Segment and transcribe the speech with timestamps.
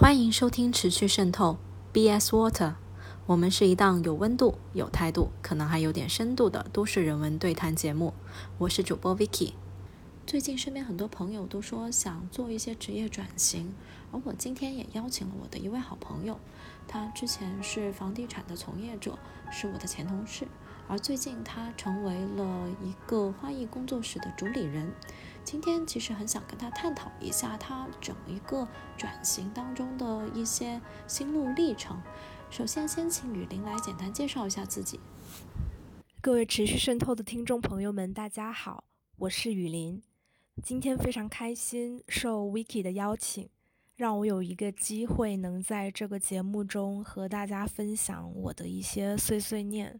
[0.00, 1.58] 欢迎收听持续渗透
[1.92, 2.74] BS Water，
[3.26, 8.14] 我们是一档有温度、有态度，可能还有点深度的都市人文对谈节目。
[8.58, 9.54] 我是主播 Vicky。
[10.24, 13.74] 最近身边很多朋友都说想做一些职业转型，
[14.12, 16.38] 而我今天也邀请了我的一位好朋友，
[16.86, 19.18] 他之前是房地产的从业者，
[19.50, 20.46] 是我的前同事，
[20.86, 24.92] 而最近他成为了一个花艺工作室的主理人。
[25.50, 31.98] 今天其实很想跟他探讨一下他整一个转型当中的一些心路历程。
[32.50, 35.00] 首先，先请雨林来简单介绍一下自己。
[36.20, 38.84] 各位持续渗透的听众朋友们，大家好，
[39.16, 40.02] 我是雨林。
[40.62, 43.48] 今天非常开心，受 Vicky 的邀请，
[43.96, 49.98] 让我有一个机会能在这个节目中和大家分享我的一些碎碎念。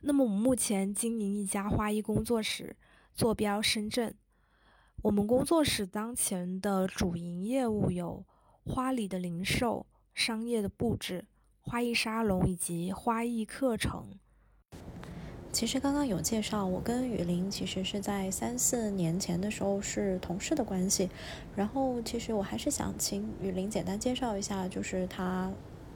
[0.00, 2.74] 那么，我目前经营一家花艺工作室，
[3.14, 4.14] 坐标深圳。
[5.02, 8.24] 我们工作室当前的主营业务有
[8.64, 11.24] 花礼的零售、商业的布置、
[11.60, 14.06] 花艺沙龙以及花艺课程。
[15.50, 21.10] 其实刚刚有介绍，我跟雨林其实是在三四年前的时候是同事的关系。
[21.56, 25.50] 然后，其实我还是想请雨林简单介绍一下，就是他。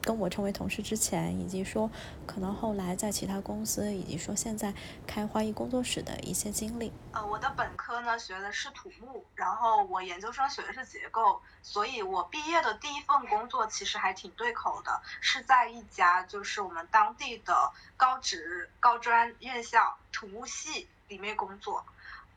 [0.07, 1.91] 跟我成为同事之前，以及说
[2.25, 4.73] 可能后来在其他公司，以及说现在
[5.05, 6.93] 开花艺工作室的一些经历。
[7.11, 21.83] 呃，我的本科呢学的是土木，然后我研究生学的是结构，所以我毕业的第一份工作其实还挺对口的，是在一家就是我们当地的高职高专院校土木系里面工作。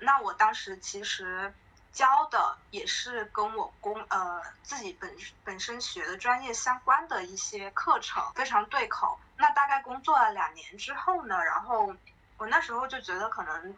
[0.01, 1.55] 那我当时其实。
[1.93, 9.19] 教的也是跟我工呃自己本本身学的专业相关的一些课程，非常对口。
[9.37, 11.95] 那大概工作了两年之后呢，然后
[12.39, 13.77] 我那时候就觉得可能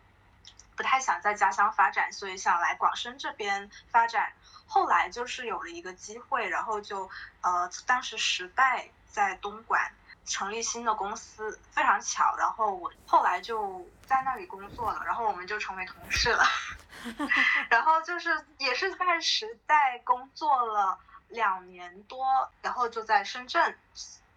[0.77, 4.33] 不太想在家乡发展，所以想来广深这边发展。
[4.67, 9.93] 后来就是有了一个机会，然后就呃当时时代在东莞
[10.25, 16.45] 成立新的公司，非常巧，然后我后来就在那里工作了，然后我们就成为同事了。
[17.71, 23.79] 然后就是也是在时代工作了两年多，然后就在深圳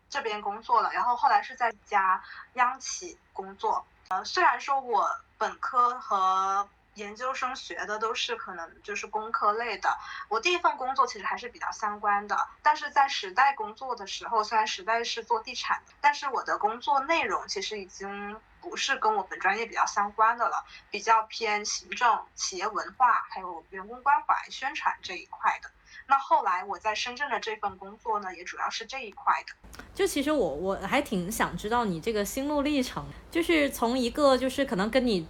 [0.10, 0.92] 这边工作了。
[0.92, 2.24] 然后后来是在一家
[2.54, 3.86] 央企工作。
[4.08, 5.08] 呃，虽然说我
[5.38, 9.90] 本科和研究生学的都是可能就是工科类的，
[10.28, 12.38] 我第一份工作其实还是比较相关的。
[12.62, 18.36] 但是在时代工作的时候，虽然时代是做地产的，但是我的工作内容其实已经。
[18.62, 25.70] 不是跟我本专业比较相关的了，比较偏行政、企业文化还有员工关怀、宣传这一块的。
[26.08, 29.80] 那后来我在深圳的这份工作呢，也主要是这一块的。
[29.94, 35.28] 就其实我我还挺想知道你这个心路历程，就是从一个就是可能跟你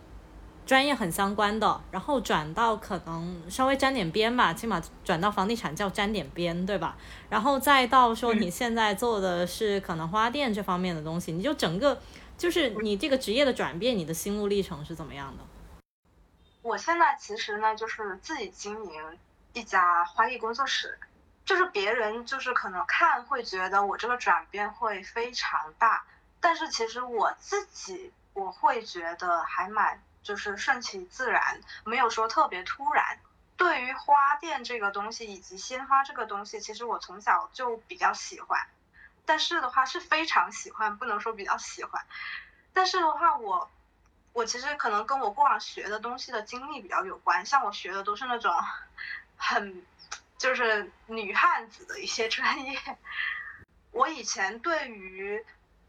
[0.65, 6.97] 专业很相关的，然后转到可能稍微沾点边吧，起码转到房地产叫沾点边，对吧？
[7.29, 12.01] 然后再到说你现在做的是可能花店这方面的东西，你就整个。
[12.37, 15.43] 就是你这个职业的转变，你的心路历程是怎么样的？
[16.61, 19.17] 我现在其实呢，就是自己经营
[19.53, 20.99] 一家花艺工作室，
[21.45, 26.03] 就是别人就是可能看会觉得我这个转变会非常大，
[26.41, 33.19] 但是其实我自己我会觉得还蛮就是顺其自然，没有说特别突然。
[33.57, 38.59] 对于花店这个东西以及鲜花这个东西，其实我从小就比较喜欢。
[39.23, 42.03] 但是的话是非常喜欢，不能说比较喜欢。
[42.73, 43.69] 但是的话，我
[44.33, 47.45] 我其实可能跟我过往学的东西的经历比较有关。
[47.45, 48.51] 像我学的都是那种
[49.37, 49.85] 很
[50.39, 52.79] 就是女汉子的一些专业。
[53.91, 55.45] 我以前对于。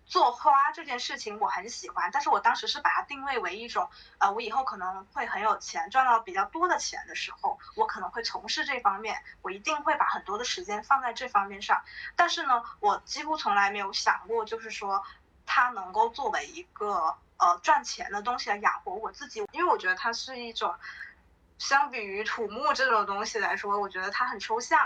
[0.06, 11.82] 做花这件事情我很喜欢，但是我当时是把它定位为一种，呃，我以后可能会很有钱，赚到比较多的钱的时候，我可能会从事这方面，我一定会把很多的时间放在这方面上。
[12.14, 15.04] 但是呢，我几乎从来没有想过，就是说
[15.44, 20.74] 它能够作为一个呃赚钱的东西来养活我自己，因为我觉得它是一种，
[21.58, 24.78] 相比于土木这种东西来说，我觉得它很抽象。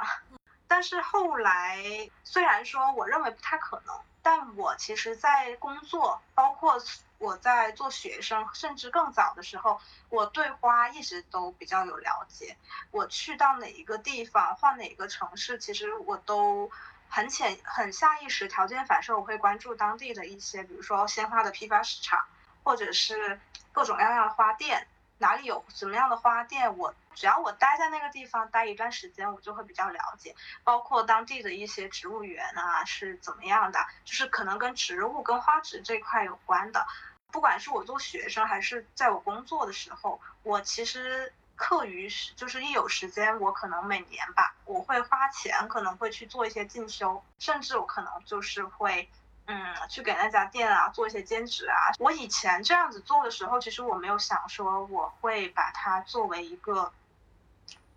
[0.71, 3.95] 但是后来，虽然说我认为不太可能。
[4.23, 6.79] 但我其实，在工作，包括
[7.17, 9.81] 我在做学生，甚至更早的时候，
[10.11, 12.55] 我对花一直都比较有了解。
[12.91, 16.71] 我去到哪一个地方，换哪个城市，其实我都
[17.09, 22.23] 很浅、很下意识、条件反射，我会关注当地的一些，比如说鲜花的批发市场，
[22.63, 23.41] 或者是
[23.73, 24.87] 各种各样的花店。
[25.21, 30.35] 哪里有什么样的花店，我只要我待在那个地方待一段时间，我就会比较了解，
[30.65, 36.87] 包括当地的一些植物园啊是怎么样的，就是可能跟植物跟花植这块有关的。
[37.31, 49.09] 不管是我做学生还是在我工作的时候，我其实课余时，就是一有时间，我可能每年吧，我会花钱，可能会去做一些进修，甚至我可能就是会，
[49.51, 51.91] 嗯，去给那家店啊做一些兼职啊。
[51.99, 56.93] 我以前这样子做的时候，其实我没有想说我会把它作为一个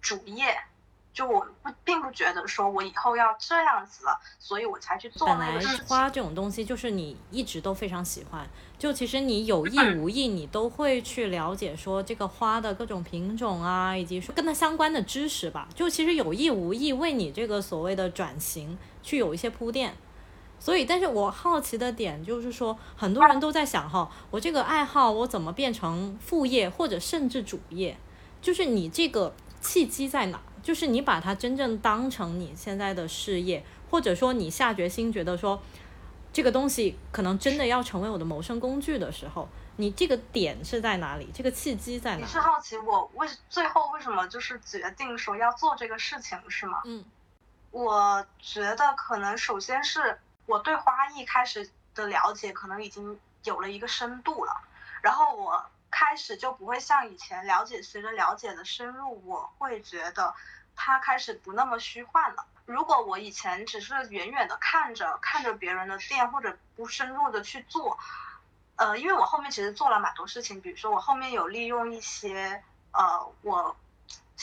[0.02, 0.58] 主业。
[1.14, 5.86] 就我不并不觉得说我以后要这样子了，所以我才去做那个事情。
[5.86, 8.50] 花这种东西就是你一直都非常喜欢，
[8.80, 15.68] 就其实你有意无意你都会去了解说这个花的各种品种啊，以及说跟它相关的知识吧。
[15.76, 19.96] 就其实有意无意为你这个所谓的转型去有一些铺垫。
[20.64, 27.98] 所以，但是我好奇的点就是说，很多人都在想哈，我这个爱好我怎么变成副业或者甚至主业？
[28.42, 30.40] 就是你这个契机在哪？
[30.62, 35.62] 就是你把它真正当成你现在的事业，或者说你下决心觉得说
[36.32, 41.30] 这个东西可能真的要成为我的谋生工具的时候，你这个点是在哪里？
[41.34, 42.22] 这个契机在哪？
[42.22, 46.82] 你是好奇我为最后为什么就是决定说要做这个事情是吗？
[46.86, 47.04] 嗯，
[47.72, 54.62] 我觉得可能首先是我对花艺开始的了解可能已经有了一个深度了，
[55.02, 55.66] 然后我。
[55.96, 60.34] 开始就不会像以前了解，随着了解的深入，我会觉得
[60.76, 62.48] 它开始不那么虚幻了。
[62.66, 68.00] 如果我以前只是远远的看着看着别人的店，或者不深入的去做，
[68.76, 73.76] 呃，因为我后面其实做了蛮多事情，比如说我后面有利用一些呃我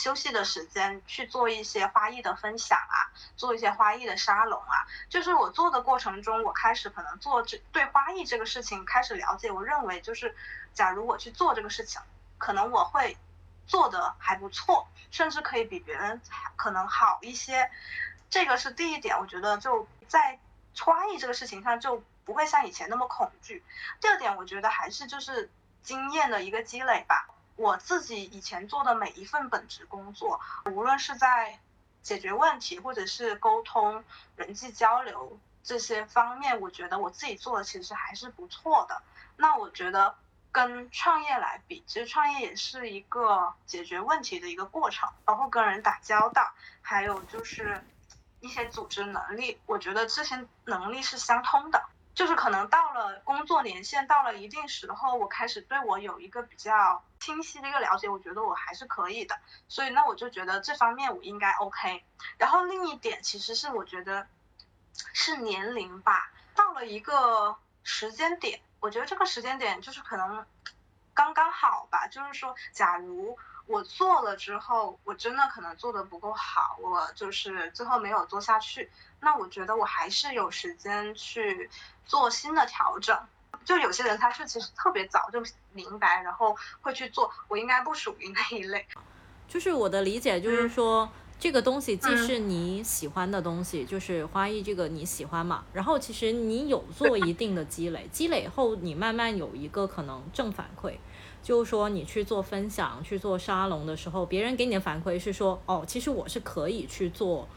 [0.00, 10.35] 休息的时间去做一些花艺的分享啊，做一些花艺的沙龙啊，就是我做的过程中，我开始可能做这对花艺这个事情开始了解，我认为就是。
[10.73, 12.00] 假如我去做这个事情，
[12.38, 13.17] 可能我会
[13.67, 16.20] 做的还不错，甚至可以比别人
[16.55, 17.69] 可能好一些。
[18.31, 20.38] 这个是第一点，我觉得就在
[20.79, 23.64] 花艺这个事情上就不会像以前那么恐惧。
[24.00, 25.50] 第二点，我觉得还是就是
[25.82, 27.26] 经验的一个积累吧。
[27.60, 31.58] 我自己以前做的每一份本职工作，无论是在
[32.02, 34.02] 解决问题或者是沟通、
[34.36, 39.02] 人际交流这些方面，我觉得我自己做的其实还是不错的。
[39.36, 40.14] 那我觉得。
[40.52, 46.42] 跟创业来比，其实创业也是一个解决问题的一个过程，包括跟人打交道，
[46.82, 47.84] 还有就是
[48.40, 51.80] 一些组织能力，我觉得这些能力是相通的。
[52.14, 59.38] 就是可能到了工作年限到了一定时候，我开始对我有一个比较清晰的一个了解，我觉得我还是可以的。
[59.68, 62.04] 所以那我就觉得这方面我应该 OK。
[62.36, 64.26] 然后另一点其实是我觉得
[65.14, 68.60] 是年龄吧，到了一个时间点。
[68.80, 70.44] 我觉得这个时间点就是可能
[71.14, 73.36] 刚刚好吧，就是说，假如
[73.66, 78.90] 我做了之后，我真的可能做的不够好，我就是最后没有做下去，
[79.20, 81.68] 那我觉得我还是有时间去
[82.06, 83.18] 做新的调整。
[83.64, 85.42] 就有些人他是其实特别早就
[85.72, 88.86] 明白，然后会去做，我应该不属于那一类。
[89.48, 91.10] 就是我的理解就是说。
[91.40, 95.64] 这个东西既是你喜欢的东西，就是花艺这个你喜欢嘛。
[95.72, 100.92] 然后其实你有做一定的积累，积累后你慢慢有一个可能正反馈，
[101.42, 107.48] 就是说你去做分享、去做沙龙的时候，别人给你的反馈是说，哦，其实我是可以去做，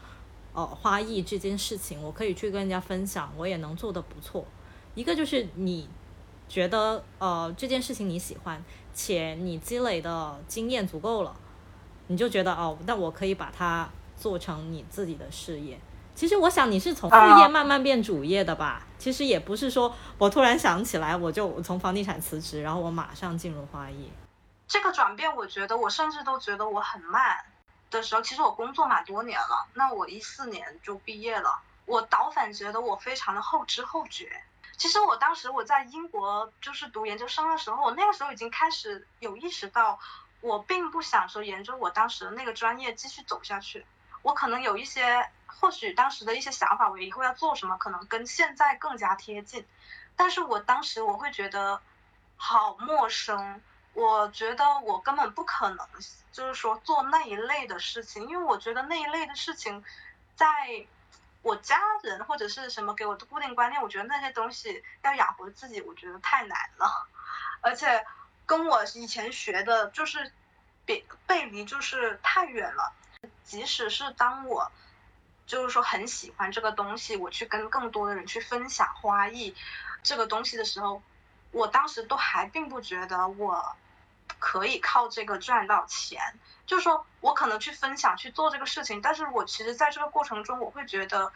[0.54, 4.46] 哦，花艺这件事情，我可以去跟人家分享，我也能做得不错。
[4.94, 5.86] 一个就是你
[6.48, 8.64] 觉得，呃，这件事情你喜欢，
[8.94, 11.36] 且你积累的经验足够了。
[12.08, 15.80] 你就觉得哦，那我可以把它做成你自己的事业。
[16.14, 18.86] 其实我想你是从副业慢慢变主业的吧？
[18.98, 24.12] 其实也不是说我突然想起来我就从房地产辞职，然后我马上进入花艺。
[24.68, 27.44] 这个转变，我觉得我甚至都觉得我很慢
[27.90, 29.66] 的时候，其实我工作蛮多年了。
[29.74, 34.30] 那我一四年就毕业了，我倒反觉得我非常的后知后觉。
[34.76, 39.98] 其实我当时我在英国就是读研究生的时候，我那个时候已经开始有意识到。
[40.44, 43.86] 我并不想说沿着我当时的那个专业继续走下去，
[44.20, 49.66] 我可能有一些，或许当时的一些想法，我以后要做什么，可能跟现在更加贴近，
[50.16, 51.80] 但是我当时我会觉得
[52.36, 53.62] 好陌生，
[53.94, 55.88] 我觉得我根本不可能，
[56.30, 59.82] 就是说做那一类的事情，因为我觉得那一类的事情，
[60.36, 60.46] 在
[61.40, 67.08] 我家人或者是什么给我的固定观念，我觉得那些东西要养活自己，我觉得太难了，
[67.62, 68.04] 而且。
[68.46, 70.32] 跟我以前学的就是
[70.84, 72.92] 别背离，就是太远了。
[73.42, 74.70] 即使是当我
[75.46, 79.54] 就是说很喜欢这个东西，我去跟更多的人去分享花艺
[80.02, 81.02] 这个东西的时候，
[81.52, 83.76] 我当时都还并不觉得我
[84.38, 86.20] 可以靠这个赚到钱。
[86.66, 91.32] 就是说我可能去分享去做这个事情，但是我其实在这个过程中，我会觉得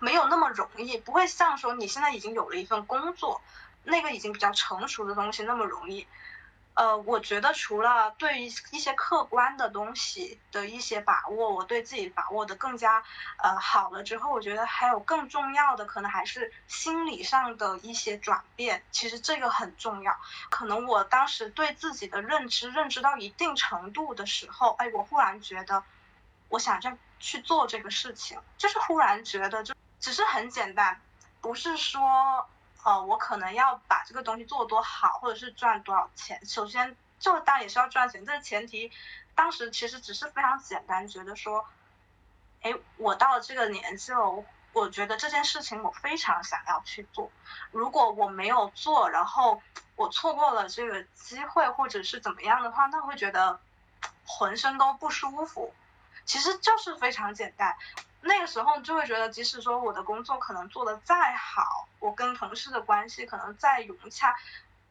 [0.00, 3.40] 没有那么容易，不会像说你现在已经有了一份工作。
[3.86, 6.06] 那个已经比较成熟的东西那么容易，
[6.74, 13.02] 呃，我觉得除了对于一些客观的东西的一些把握，我对自己把握的更加
[13.38, 18.82] 呃好了之后，我觉得还有更重要的，可能还是心理上的一些转变。
[18.90, 20.14] 其实这个很重要。
[20.50, 25.82] 可能我当时对自己的认知认知到一定程度的时候，哎，我忽然觉得，
[26.48, 31.00] 我想这去做这个事情，就是忽然觉得就只是很简单，
[31.40, 32.46] 不是说。
[32.86, 36.46] 呃，我可能要把这个东西做多好，或者是赚多少钱。
[36.46, 38.92] 首先，做当然也是要赚钱，这是前提。
[39.34, 41.66] 当时其实只是非常简单，觉得说，
[42.62, 47.28] 哎，我到了这个年纪了，我我觉得这件事情我非常想要去做。
[47.72, 49.60] 如果我没有做，然后
[49.96, 53.58] 我错过了这个机会，或者是怎么样的话，那会觉得
[54.24, 55.74] 浑身都不舒服。
[56.24, 57.76] 其实就是非常简单。
[58.26, 64.34] 那个时候就会觉得，即使说我的工作可能做得再好，我跟同事的关系可能再融洽，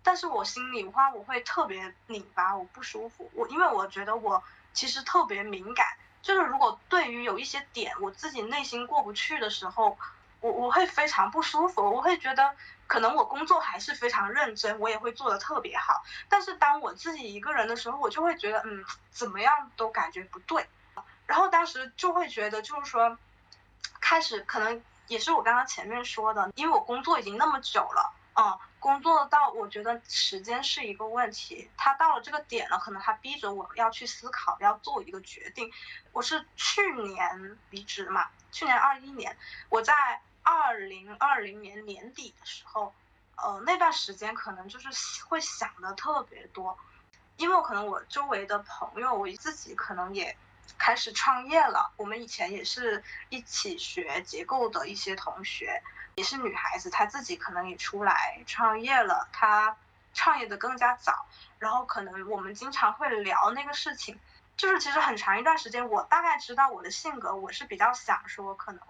[0.04, 3.30] 但是我心里话我会特别拧巴，我不舒服。
[3.34, 4.42] 我因为我觉得我
[4.74, 5.86] 其实特别敏感，
[6.22, 9.98] 就是如果对于有一些点我自己内心过不去的时候，
[10.40, 11.82] 我我会非常不舒服。
[11.82, 12.56] 我会觉得
[12.88, 20.66] 可能我工作还是非常认真，我也会做得特别好，但是当我自己一个人的时候，我就会觉得嗯，怎么样都感觉不对。
[21.28, 23.18] 然后当时就会觉得就是说。
[24.00, 35.72] 开始可能也是我刚刚前面说的，因为我工作已经那么久了，嗯，工作到我觉得时间是一个问题，他到了这个点了，可能他逼着我要去思考，要做一个决定。
[36.12, 39.38] 我是去年离职嘛，去年二一年，
[39.70, 39.94] 我在
[40.44, 42.94] 二零二零年年底的时候，
[43.38, 44.90] 呃，那段时间可能就是
[45.26, 46.78] 会想的特别多，
[47.38, 50.36] 因为我可能我周围的朋友，我自己可能也。
[50.78, 51.92] 开始创业了。
[51.98, 55.82] 我们以前也是一起学结构的一些同学，
[56.16, 59.28] 也是女孩子，她自己可能也出来创业了。
[59.32, 59.78] 她
[60.14, 61.26] 创业的更加早，
[61.60, 64.20] 然后可能我们经常会聊那个事情。
[64.58, 68.82] 就是其实很长一段时间，我大概知道我的性格，我是比较想说可能。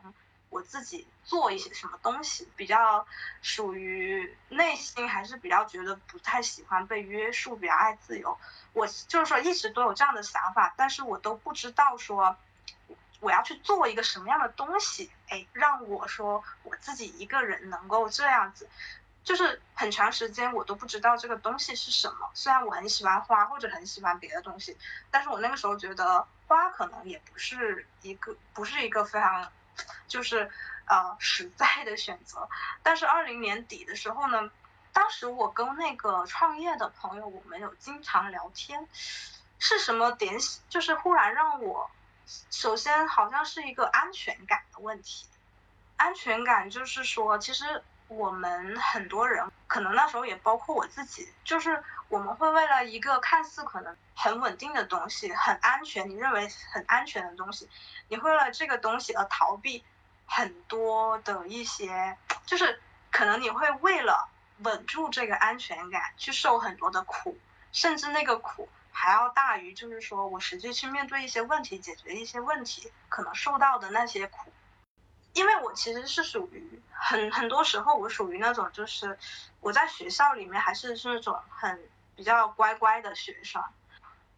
[0.56, 3.06] 我自己做一些什么东西，比较
[3.42, 8.38] 属于内心还是比较觉得不太喜欢被约束，比较爱自由。
[8.72, 12.38] 我就是说一直都有这样的想法，但是我都不知道说
[13.20, 18.70] 我要去做一个什么样的东西，哎，让我说我自己一个人能够这样子，
[19.26, 22.32] 就是很长时间我都不知道这个东西是什么。
[22.34, 24.78] 虽然我很喜欢花或者很喜欢别的东西，
[25.12, 29.52] 但是我那个时候觉得花可能也不是一个不是一个非常。
[30.08, 30.50] 就是
[30.86, 32.48] 呃实在的选择，
[32.84, 34.50] 但是二零年底的时候呢，
[34.94, 38.88] 当时我跟那个创业的朋友，我们有经常聊天，
[39.60, 40.38] 是什么点？
[40.70, 41.90] 就是忽然让我，
[42.50, 45.28] 首先好像是一个安全感的问题，
[45.98, 57.70] 安全感就是说，其实我们很多人，可能那时候也包括我自己，就是我们会为了一个看似可能很稳定的东西，很安全，你认为很安全的东西。
[58.08, 59.84] 你会为了这个东西而逃避
[60.26, 62.80] 很多的一些，就是
[63.12, 67.38] 可能你会为了稳住这个安全感去受很多的苦，
[67.72, 74.52] 甚至那个苦还要大于就是说我实际去面对一些问题、解决一些问题可能受到的那些苦。
[75.34, 79.20] 因为我其实是属于很很多时候我属于那种就是
[79.60, 81.78] 我在学校里面还是是那种很
[82.16, 83.64] 比较乖乖的学生，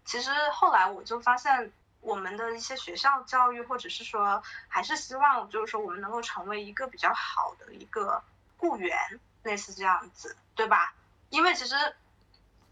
[0.05, 1.71] 其实后来我就发现。
[1.99, 8.23] 我们的一些学校教育，或者是说，还是希望就是说，我们能够成为一个比较好的一个
[8.55, 10.93] 雇员，类似这样子，对吧？
[11.29, 11.75] 因为其实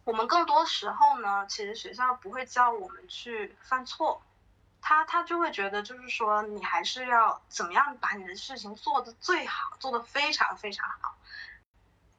[0.06, 4.22] 我们更多时候呢，其实学校不会教我们去犯错，
[4.80, 11.18] 他他就会觉得就是说，你还是要怎么样把你的事情做得最好，做得非常非常好。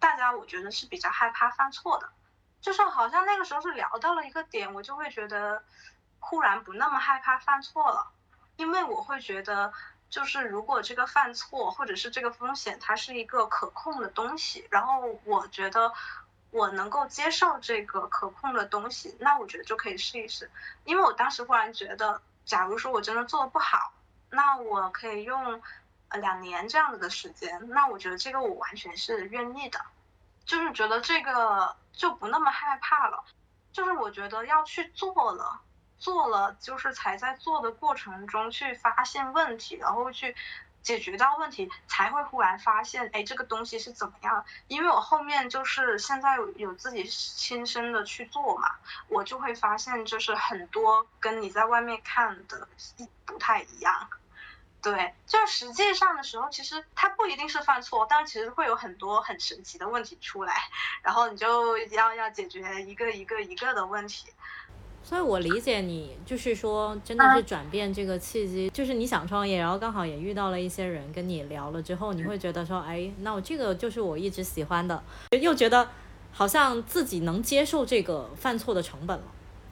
[0.00, 2.10] 大家我觉得是比较害怕犯错的，
[2.60, 5.62] 就是好像那个时候是聊到了一个点，我就会觉得。
[6.18, 8.10] 忽然不那么害怕犯错了，
[8.56, 9.72] 因为我会觉得，
[10.10, 15.92] 就是如果这个犯错或者是这个风险它是一个可控的东西，然后我觉得
[16.50, 20.50] 我能够接受这个可控的东西，那我觉得就可以试一试。
[20.84, 23.92] 因为我当时忽然觉得，假如说我真的做的不好，
[24.30, 25.62] 那我可以用
[26.08, 29.80] 呃两年这样子的时间，那我觉得这个我完全是愿意的，
[30.46, 33.24] 就是觉得这个就不那么害怕了，
[33.72, 35.60] 就是我觉得要去做了。
[35.98, 40.36] 做了就是才在做的过程中去发现问题，然后去
[40.82, 44.44] 解决到问题，才会忽然发现，哎，这个东西是怎么样？
[44.68, 48.72] 因为我后面就是现在有自己亲身的去做嘛，
[49.08, 52.68] 我就会发现，就是很多跟你在外面看的
[53.24, 54.10] 不太一样。
[54.92, 60.54] 对，就是实际上的时候，其实他不一定是犯错，但其实会有很多很神奇的问题出来，
[61.02, 64.28] 然后你就要要解决一个一个一个的问题。
[65.02, 75.02] 所以我理解你，就是说，真的是转变这个契机，就是你想创业，然后刚好也遇到了一些人跟你聊了之后，你会觉得说，哎，那我这个就是我一直喜欢的，
[75.40, 75.88] 又觉得
[76.32, 79.24] 好像自己能接受这个犯错的成本了，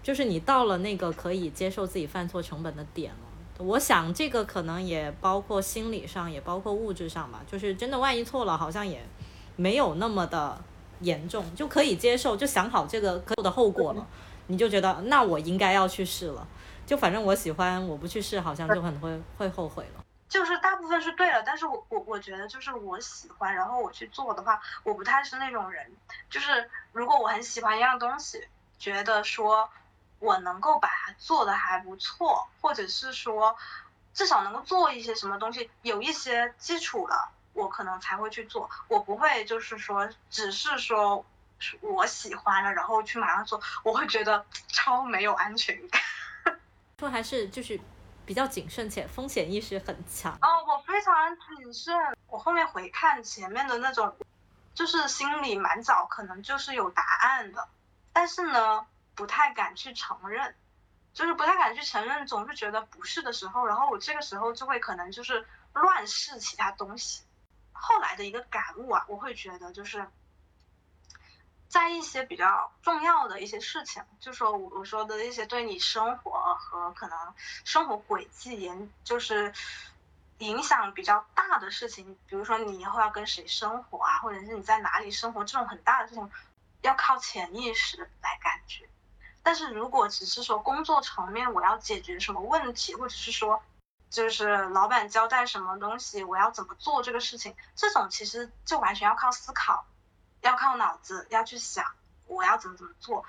[0.02, 3.18] 就是你到了那个可以接受自己犯错成本的点了。
[3.64, 9.02] 我想这个可能也包括心理上，也包括物质上吧，就是真的万一错了，好像也
[9.56, 10.62] 没有那么的
[11.00, 14.06] 严重，就可以接受，就想好这个可的后果了。
[14.48, 16.46] 你就觉得那我应该要去试了，
[16.84, 20.04] 就反正我喜欢，我不去试好像就很会会后悔了。
[20.28, 25.86] 就是大部分是对了，但是我我我觉得就是我喜欢，然后我去做的话，我不太是那种人。
[26.28, 28.46] 就是如果我很喜欢一样东西，
[28.78, 29.70] 觉得说
[30.24, 33.56] 我能够把它做的还不错，或者是说
[34.14, 38.70] 至少能够做一些什么东西，有一些基础了，我可能才会去做。
[38.88, 41.24] 我不会就是说只是说。
[41.80, 46.02] 我喜欢了，然后去马上做，我会觉得超没有安全感。
[46.98, 47.80] 说还是就是
[48.26, 50.36] 比较谨慎且风险意识很强。
[50.42, 51.14] 哦，我非常
[51.56, 51.94] 谨慎。
[52.26, 54.14] 我后面回看前面的那种，
[54.74, 57.66] 就是心里蛮早可能就是有答案的，
[58.12, 60.54] 但是呢不太敢去承认，
[61.12, 67.22] 就是不太敢去承认，总是觉得不是的时候，然后我这个时候就会可能就是乱试其他东西。
[67.72, 70.08] 后来的一个感悟啊，我会觉得就是。
[71.66, 79.52] 在一些比较重要的一些事情，就说我我说的一些对你生活和可能生活轨迹影就是
[80.38, 86.30] 影响比较大的事情，比如说你以后要跟谁生活啊，或者是你在哪里生活这种很大的事情，
[86.82, 88.88] 要靠潜意识来感觉。
[89.44, 93.62] 但是如果只是说工作层面我要解决什么问题，或者是说
[94.10, 99.86] 就是老板交代什么东西我要怎么做这个事情，这种其实就完全要靠思考。
[100.40, 101.86] 要靠脑子，要去想
[102.26, 103.24] 我要怎么怎么做，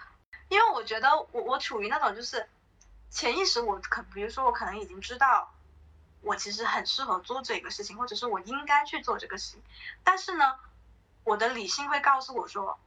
[0.49, 2.45] 因为我觉得我我处于那种就是
[3.09, 5.49] 潜意识，我可比如说我可能已经知道
[6.19, 9.63] 我其实很适合做这个事情，或者是我应该去做这个事情，
[10.03, 10.59] 但是呢，
[11.23, 12.77] 我的理性会告诉我说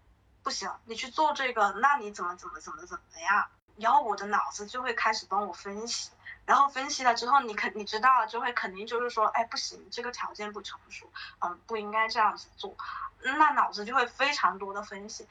[0.42, 3.46] 不行，你去做这个，那你怎么怎么怎么怎么样，
[3.76, 6.10] 然后我的脑子就会开始帮我分析，
[6.46, 12.76] 然后分析了之后，你肯你知道了就会肯定就是说，哎不行，这个条件不成熟，嗯不应该这样子做。
[13.20, 15.26] 那脑子就会非常多的分析，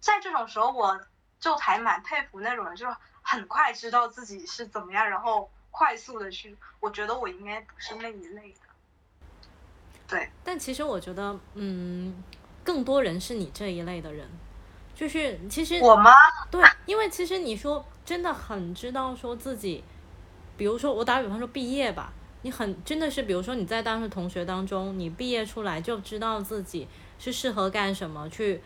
[0.00, 1.00] 在这种时候，我
[1.40, 6.56] 就还蛮佩服那种人，就是很快知道自己是怎么样，然后快速的去。
[6.78, 8.60] 我觉得我应该不是那一类的。
[10.06, 10.30] 对。
[10.44, 12.22] 但其实我觉得，嗯，
[12.64, 14.26] 更多人是你这一类的人，
[14.94, 16.10] 就是其实我吗？
[16.50, 19.82] 对，因为其实你说真的很知道说自己，
[20.56, 26.88] 比如说我打比方说毕业吧，你很真的是，比如说你在当时同学当中，你毕业出来就知道自己。
[27.18, 28.60] 是适合干什么去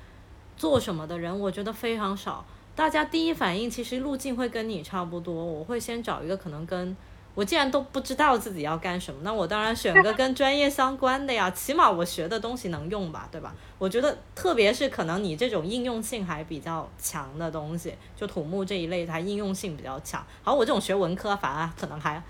[0.57, 2.43] 做什么的人，我觉得非常少。
[2.75, 5.35] 大家第一反应其实路径会跟你差不多。
[5.35, 6.97] 我会先找一个可能跟
[7.37, 13.55] 我既然都不知道自己要干什么，那我当然选个跟专业相关的呀， 起码我学的东西能用吧，对吧？
[13.79, 20.27] 我觉得特别是可能你这种应用性还比较强的东西，就土木这一类，它应用性比较强。
[20.43, 22.21] 好，我这种学文科，反而可能还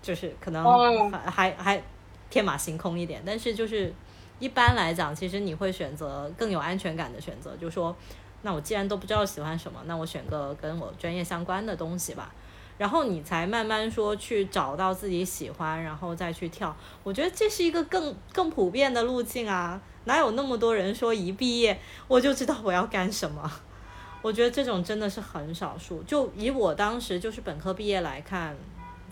[0.00, 1.82] 就是可能还还
[2.28, 3.92] 天马行空一点，但是就是。
[4.38, 7.94] 一般来讲，其实你会选择更有安全感的选择，就是说，
[8.40, 12.32] 那我既然都不知道喜欢什么，那我选个跟我专业相关的东西吧。
[12.80, 16.74] 然后你才慢慢说去找到自己喜欢，然后再去跳。
[17.02, 19.78] 我觉得这是一个更更普遍的路径啊！
[20.04, 23.52] 哪有那么多人说一毕业我就知道我要干什么？
[24.22, 26.02] 我觉得这种真的是很少数。
[26.04, 28.56] 就以我当时就是本科毕业来看，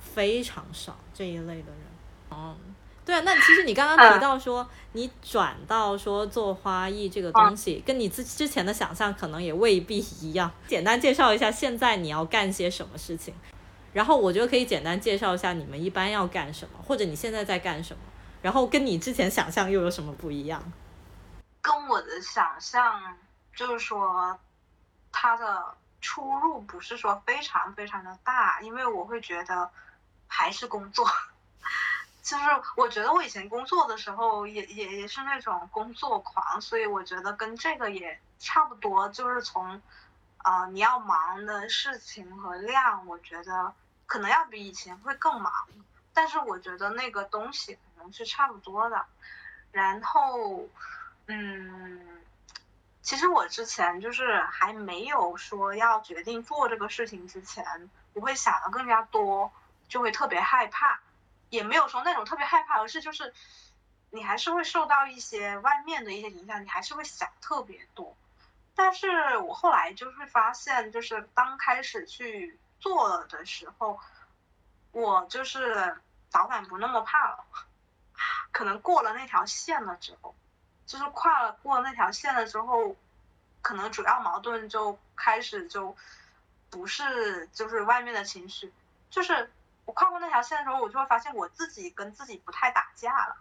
[0.01, 1.77] 非常少这一类的人。
[2.31, 2.57] 嗯。
[3.05, 10.51] 对啊，那其实你刚刚提到说你转到说做花艺这个东西，跟你之之前的想象可能也未必一样。
[10.67, 13.35] 简单介绍一下现在你要干些什么事情，
[13.93, 18.01] 然后我觉得可以简单介绍一下你们一般要干什么，或者你现在在干什么，
[18.43, 20.63] 然后跟你之前想象又有什么不一样？
[21.61, 23.17] 跟我的想象
[23.55, 24.39] 就是说，
[25.11, 29.71] 它的出入不是说非常非常的大，因为我会觉得
[30.27, 31.07] 还是工作。
[32.23, 32.45] 就是
[32.77, 39.81] 我觉得我以前工作的时候也也也是那种工作狂，所以我觉得跟这个也差不多，就是从，
[40.49, 43.75] 呃，你要忙的事情和量，我觉得
[44.07, 45.53] 可能要比以前会更忙，
[46.15, 49.05] 但是我觉得那个东西可能是差不多的。
[49.73, 50.67] 然后，
[51.27, 52.25] 嗯，
[53.03, 59.53] 其实我之前就是还没有说要决定做这个事情之前，我会想的更加多，
[59.87, 60.99] 就会特别害怕。
[61.51, 63.35] 也没有说那种特别害怕，而是就是
[64.09, 68.17] 你还是会受到一些外面的一些影响，你还是会想特别多。
[68.79, 73.99] 但是我后来就会发现，就是刚开始去做的时候，
[74.93, 75.97] 我就是
[76.29, 77.45] 早晚不那么怕了。
[78.53, 80.33] 可能过了那条线了之后，
[80.87, 82.95] 就是跨了过那条线了之后，
[83.63, 85.97] 可能主要矛盾就开始就
[86.71, 88.73] 不是就是外面的情绪，
[89.11, 89.51] 就是
[89.87, 93.39] 我跨过那条线的时候，我就会发现我自己跟自己不太打架了。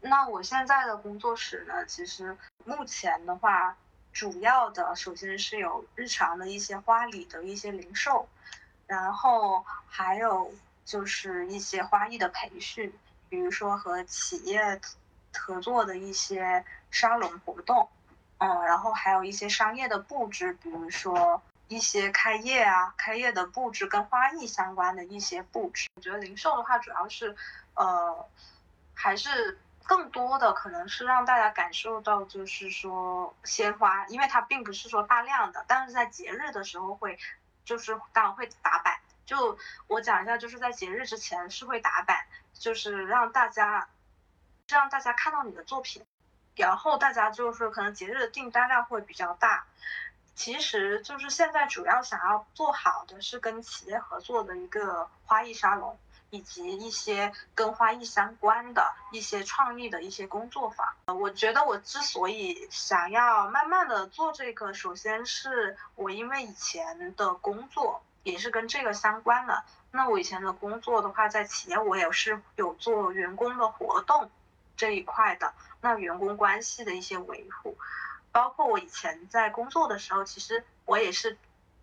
[0.00, 3.74] 那我现在的工作室呢，其实目前的话。
[4.16, 8.26] 主要的首先是有日常的一些花礼的一些零售，
[8.86, 10.54] 然后还有
[10.86, 12.90] 就是一些花艺的培训，
[13.28, 14.80] 比如说和企业
[15.34, 17.90] 合作的一些沙龙活动，
[18.38, 25.90] 嗯，然后还有一些商业的布置，比如说一些开业啊，开业的布置跟花艺相关的一些布置。
[25.94, 27.36] 我觉得零售的话，主要是
[27.74, 28.26] 呃
[28.94, 29.58] 还是。
[29.86, 37.18] 更多的可能是让大家感受到，就是说鲜花，因为它并不是说大量的，但是在节日的时候会，
[37.64, 38.98] 就是当然会打版。
[39.24, 43.88] 就我讲一下，就是在节日之前是会打版，就是让大家，
[44.68, 46.04] 让大家看到你的作品，
[46.54, 49.64] 然后大家就是可能节日的订单量会比较大。
[50.34, 55.98] 其实就是现在主要想要做好的是跟企业合作的一个花艺沙龙。
[56.30, 69.64] 以及一些跟花艺相关的一些创意的一些工作坊，呃，我觉得我之所以想要慢慢的做这个，首先是我因为以前的工作也是跟这个相关的。
[69.92, 74.30] 那我以前的工作的话，在企业我也是有做员工的活动
[74.76, 77.78] 这一块的，那员工关系的一些维护，
[78.32, 81.38] 包括我以前在工作的时候，其实我也是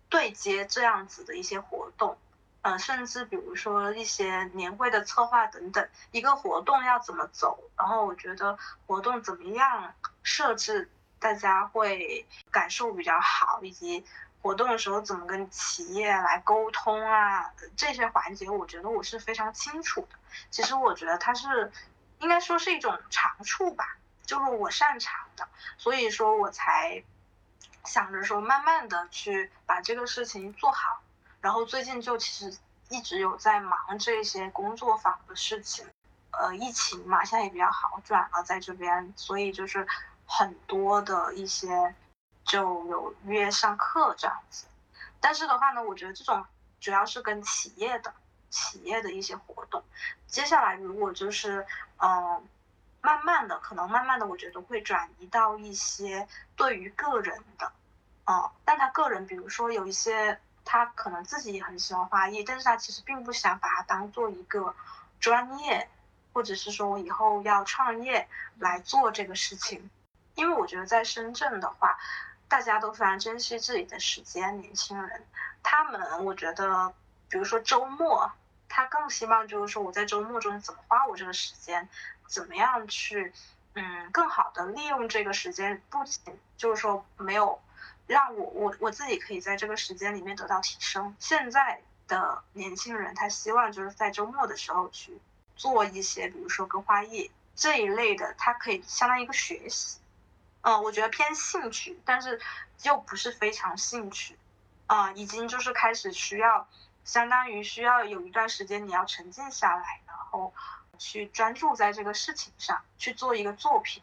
[0.08, 2.16] 对接这样子的一些活动。
[2.64, 14.02] 嗯，甚至比如说一些年会的策划等等，一个活动要怎么走，然后我觉得活动怎么样设置，大家会感受比较好，以及
[14.40, 20.16] 活动的时候怎么跟企业来沟通啊，这些环节我觉得我是非常清楚的。
[20.50, 21.70] 其实我觉得它是
[22.20, 25.46] 应该说是一种长处吧，就是我擅长的，
[25.76, 27.04] 所以说我才
[27.84, 31.02] 想着说慢慢的去把这个事情做好。
[31.44, 35.86] 然后最近就其实一直有在忙这些工作坊的事情，
[36.30, 39.86] 呃，疫情嘛，现在也比较好转了，在这边，所以就是
[40.24, 41.94] 很多的一些
[42.44, 44.64] 就有约上课这样子。
[45.20, 46.42] 但是的话呢，我觉得这种
[46.80, 48.14] 主要是跟企业的
[48.48, 49.84] 企业的一些活动。
[50.26, 51.66] 接下来如果就是
[51.98, 52.42] 嗯，
[53.02, 56.26] 慢慢的，可能慢慢的，我觉得会转移到一些
[56.56, 57.70] 对于个人的，
[58.24, 60.40] 嗯，但他个人，比如说有一些。
[60.64, 64.74] 他可能自己也很喜欢花艺，但是他其实并不想把它当做一个
[65.20, 65.88] 专业，
[66.32, 69.90] 或者是说我以后要创业来做这个事情。
[70.34, 71.96] 因为我觉得在深圳的话，
[72.48, 75.24] 大家都非常珍惜自己的时间，年轻人，
[75.62, 76.92] 他们我觉得，
[77.28, 78.32] 比如说周末，
[78.68, 81.88] 他更希望就是说我在周末中怎么花我这个时间，
[82.26, 83.32] 怎么样去，
[83.74, 86.20] 嗯，更好的利用这个时间，不仅
[86.56, 87.60] 就是说没有。
[88.06, 91.16] 让我我我自己可以在这个时间里面得到提升。
[91.18, 95.18] 现在的年轻人他希望就是在周末的时候去
[95.56, 99.98] 做一些，比如说跟花艺这一类的，他可以相当于一个学习。
[100.60, 102.38] 嗯，我觉得偏兴趣，但是
[102.82, 104.38] 又不是非常兴趣。
[104.86, 106.68] 啊，已经就是开始需要，
[107.04, 110.52] 相当于需要有一段时间你要沉静下来，然后
[110.98, 114.02] 去专注在这个事情上去做一个作品。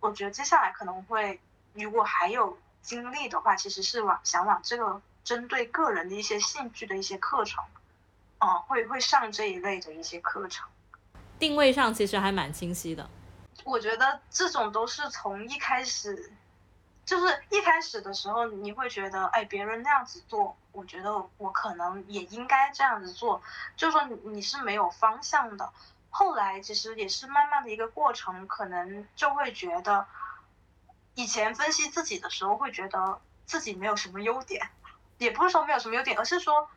[0.00, 1.40] 我觉得接下来可能会，
[1.74, 2.58] 如果还有。
[2.84, 7.64] 经历的话，其实是往想往这个针对个人的一些兴趣的一些课程，
[8.38, 10.68] 嗯，会会上这一类的一些课程。
[11.38, 13.08] 定位上其实还蛮清晰的。
[13.64, 16.30] 我觉得这种都是从一开始，
[17.06, 23.40] 就是一开始的时候，你会觉得，哎，别人那样子做，我觉得我可能也应该这样子做，
[23.76, 25.72] 就是说你是没有方向的。
[26.10, 30.06] 后来其实也是慢慢的一个过程，可能就会觉得。
[31.14, 34.68] 以前分析自己的时候，会觉得自己没有什么优点，
[35.18, 36.68] 也不是说没有什么优点，而是说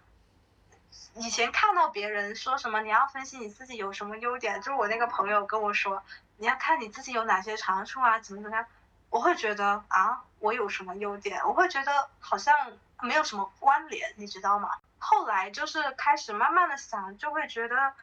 [1.16, 6.04] 以前看到别人说什么你要分析你自己有什么优点，就是我那个朋友跟我说
[6.38, 8.66] 你要看你自己有哪些长处啊，怎么怎么样，
[9.10, 11.42] 我会觉得啊，我有什么优点？
[11.46, 12.56] 我会觉得好像
[13.02, 14.70] 没有什么关联，你知道吗？
[15.00, 17.94] 后来就是开始慢慢的想，就会觉得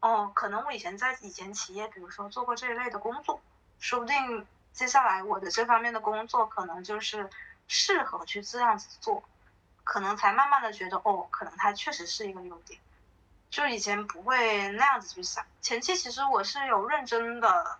[0.00, 3.40] 哦，可能我以前在以前企业，比如说做过这一类的工作，
[3.78, 4.46] 说不定。
[4.74, 7.30] 接下来我的这方面的工作可能就是
[7.68, 9.22] 适合去这样子做，
[9.84, 12.80] 可能才慢慢的觉得哦，可能它确实是一个优点，
[13.50, 15.46] 就以前不会那样子去想。
[15.62, 17.78] 前期其实我是有认真的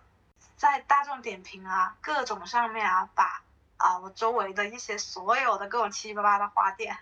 [0.55, 3.43] 在大众点评啊各种上面啊把
[3.77, 6.97] 啊我周围的一些所有的各种七七八八的花店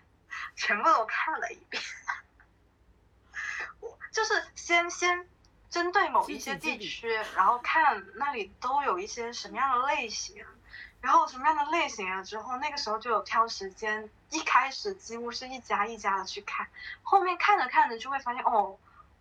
[0.56, 1.82] 全部都看了一遍。
[3.79, 5.27] 我就是先先
[5.73, 10.45] 针对某一些地区，然后看那里都有一些什么样的类型。
[11.01, 16.67] 然后什么样的类型了之后，那个时候就有挑时间，一开始几乎是一家一家的去看，
[17.01, 18.77] 后面看着看着就会发现哦，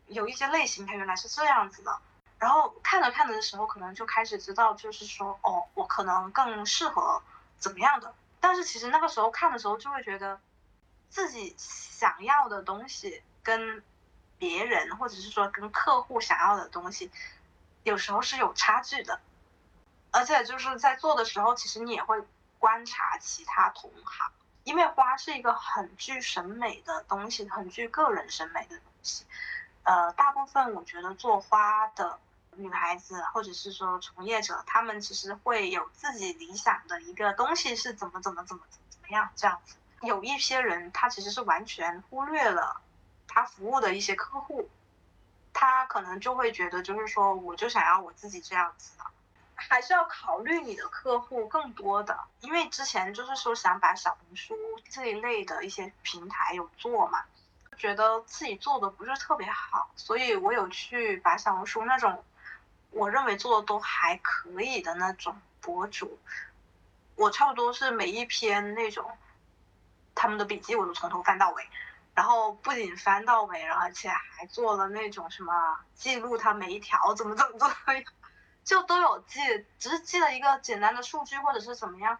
[0.06, 1.98] 有一些类型它原来是这样子的，
[2.38, 7.20] 然后看着看着的时候，可能就开始知道就是说哦，我可能更适合
[7.58, 10.38] 怎么样的，但是其实那个时候看的时候就会觉得，
[11.08, 13.82] 自己想要的东西跟
[14.42, 17.12] 别人或者是说跟客户想要的东西，
[17.84, 19.20] 有时候是有差距的。
[20.10, 22.20] 而且就是在做的时候，其实你也会
[22.58, 24.32] 观察其他同行，
[24.64, 29.24] 因为花是一个很具审美的东西，很具个人审美的东西。
[29.84, 32.18] 呃，大部分我觉得做花的
[32.56, 39.76] 女孩子，或者是说从业者，他们其实会有自己理想的一个东西是怎么怎么怎么怎么样这样子。
[40.00, 42.80] 有一些人他其实是完全忽略了
[43.34, 44.68] 他服务的一些客户，
[45.52, 49.04] 他可能就会觉得就是说，我就想要我自己这样子的。
[49.54, 54.56] 还是要考虑你的客户更多的，因为之前就是说想把小红书
[54.90, 57.22] 这一类的一些平台有做嘛，
[57.76, 62.24] 觉得自己做的不是特别好，所以我有去把小红书那种
[62.90, 66.18] 我认为做的都还可以的那种博主，
[67.14, 69.16] 我差不多是每一篇那种
[70.14, 71.68] 他们的笔记我都从头翻到尾，
[72.14, 78.04] 然后不仅翻到尾了，而且还做了那种什么记录他每一条怎么怎么怎么样。
[78.64, 79.40] 就都有记，
[79.80, 82.16] 只是记了一个简单的数据或者是怎么样，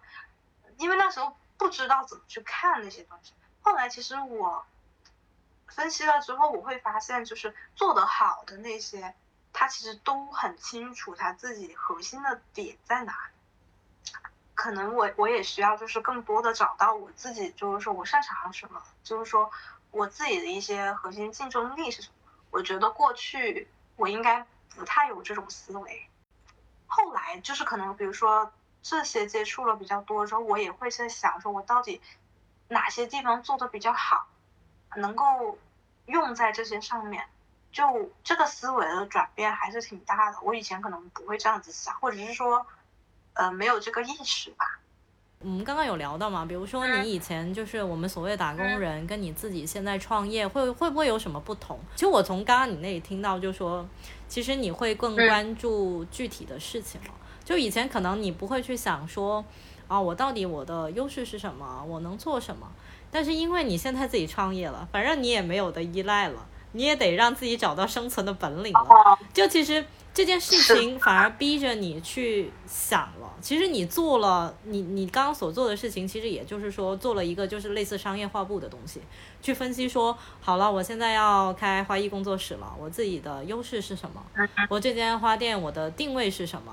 [0.77, 3.33] 因为那时候不知道怎么去看那些东西。
[3.61, 4.67] 后来其实我
[5.69, 9.15] 分析了之后，我会发现就是做得好的那些，
[9.53, 14.13] 他其实都很清楚他自己核心的点在哪里。
[14.57, 19.49] 可能我我也需要就是更多的找到我自己，就是说我擅长什么，就是说
[19.93, 22.15] 我自己的一些核心竞争力是什么。
[22.51, 26.09] 我觉得过去我应该不太有这种思维。
[26.87, 28.53] 后来就是可能，比如说
[28.83, 32.01] 这些接触了比较多之后，我也会在想，说我到底
[32.69, 34.27] 哪些地方做的比较好，
[34.97, 35.59] 能够
[36.07, 37.29] 用在这些上面。
[37.71, 40.39] 就这个思维的转变还是挺大的。
[40.43, 42.67] 我以前可能不会这样子想，或者是说，
[43.33, 44.79] 呃，没有这个意识吧。
[45.45, 51.79] 我们刚刚有聊到嘛，比如说你以前就是我们所谓打工人，跟你自己现在创业会会不会有什么不同？
[51.97, 53.87] 其实我从刚刚你那里听到，就说。
[54.29, 57.09] 其实你会更关注具体的事情了。
[57.45, 59.45] 就以前可能你不会去想说，
[59.87, 62.67] 啊，我到底我的优势是什么，我能做什么？
[63.11, 69.19] 但是因为你现在自己创业了，反正你也没有的依赖了，你也得让自己找到生存的本领了。
[69.35, 69.85] 就其实。
[70.15, 73.33] 这件事情反而逼着你去想了。
[73.41, 79.01] 其实你做了，你你刚刚所做的事情，其实也就是说做了一个就是类似商业化部的东西，
[79.41, 84.23] 去分析说，好了，我现在要开花艺工作室了，我自己的优势是什么？
[84.69, 86.73] 我这间花店我的定位是什么？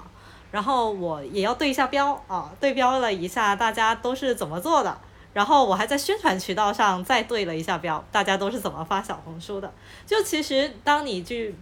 [0.51, 4.99] 然后我也要对一下标啊，对标了一下大家都是怎么做的，
[5.33, 9.73] 然后我还在宣传渠道上再对了一下标，大家都是怎么发小红书的？
[10.05, 11.55] 就其实当你去。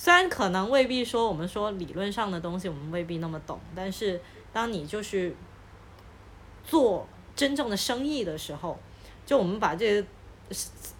[0.00, 4.18] 虽然可能未必说我们说理论上的东西我们未必那么懂，但是
[4.50, 5.36] 当你就是
[6.64, 8.78] 做真正的生意的时候，
[9.26, 10.02] 就我们把这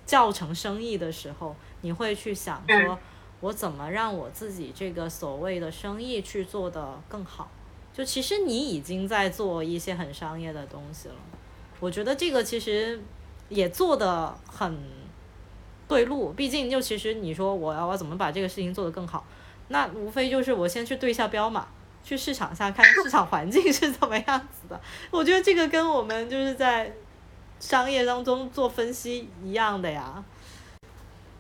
[0.05, 2.99] 叫成生意的时候，你会去想说，
[3.41, 7.51] 我怎么让我自己这个所谓的生意去做的更好？
[7.95, 11.15] 就其实你已经在做一些很商业的东西了，
[11.81, 13.01] 我觉得这个其实
[13.49, 15.00] 也做的很。
[15.91, 19.27] 对路，毕竟就其实你说我要我怎么把这个事情做得更好，
[19.69, 21.67] 那无非就是我先去对一下标嘛，
[22.05, 24.81] 去市场下看市场环境是怎么样子的。
[25.11, 26.93] 我觉得这个跟我们就是在
[27.59, 30.23] 商业当中做分析一样的呀。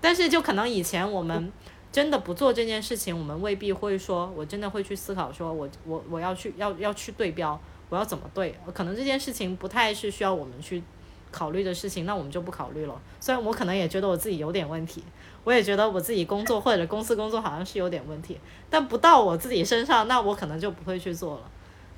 [0.01, 1.53] 但是就可能以前我们
[1.93, 7.57] 真的不做这件事情，我们未必会说，我真的会去思考说，我我我要去要要去对标，
[7.89, 8.59] 我要怎么对？
[8.75, 10.83] 可能这件事情不太是需要我们去。
[11.31, 13.01] 考虑的事情，那我们就不考虑了。
[13.21, 15.05] 虽然我可能也觉得我自己有点问题，
[15.45, 21.51] 我也觉得我自己工作或者公司工作好像是有点问题，但不到我自己身上，那我可能就不会去做了。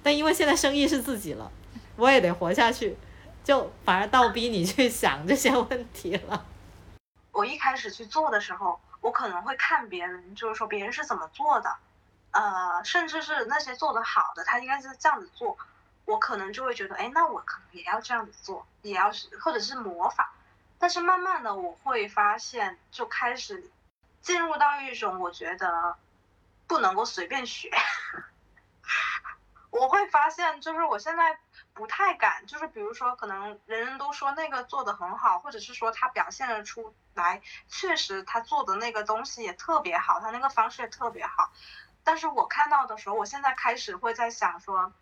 [0.03, 1.51] 但因为现在生意是自己了，
[1.97, 2.97] 我也得活下去，
[3.45, 6.45] 就反而倒逼你去想这些问题了。
[7.31, 11.75] 我一开始去做的时候，我可能会看别人，就是说别人是怎么做的，
[12.33, 15.57] 呃，甚至是那些做得好的，他应该是这样子做。
[16.05, 20.27] 我可能就会觉得，哎，那我可能也要这样子做，也要是或者是模仿。
[20.79, 23.71] 但是慢慢的，我会发现，就开始
[24.21, 25.97] 进入到一种我觉得
[26.67, 27.71] 不能够随便学。
[29.71, 31.38] 我会发现，就是我现在
[31.73, 41.53] 不太敢，就是比如说，可能人人都说那个做的很好，或者是说他表现了出来，确实他做的那个东西也特别好，他那个方式也特别好。
[42.05, 44.93] 但是我看到的时候，我现在开始会在想说，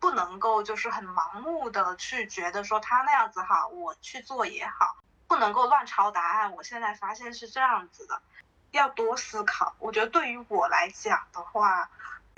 [0.00, 6.54] 不能够就是很盲目的去觉得说他那样子好，我去做也好，不能够乱抄答案。
[6.54, 8.20] 我现在发现是这样子的，
[8.70, 9.74] 要多思考。
[9.78, 11.90] 我觉得对于我来讲的话。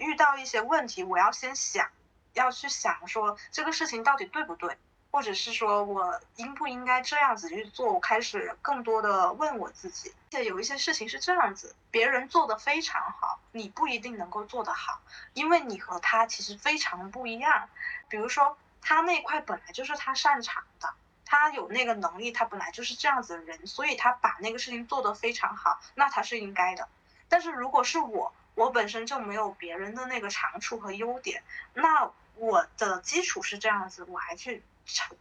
[0.02, 1.86] 遇到一些问题，我要先想，
[2.32, 4.78] 要去想说这个事情到底对不对，
[5.10, 7.92] 或者是说我应不应该这样子去做。
[7.92, 10.12] 我开始更多的问我自己。
[10.30, 15.00] 且有一些事情是这样子，别人做的非常好，你不一定能够做得好，
[15.34, 17.68] 因为你和他其实非常不一样。
[18.08, 20.94] 比如说他那块本来就是他擅长的，
[21.24, 26.88] 他有那个能力，他本来就是这样子的人，所以他把那个事情做得非常好，那他是应该的。
[27.28, 31.42] 但是如果是我，我本身就没有别人的那个长处和优点，
[31.74, 34.62] 那我的基础是这样子，我还去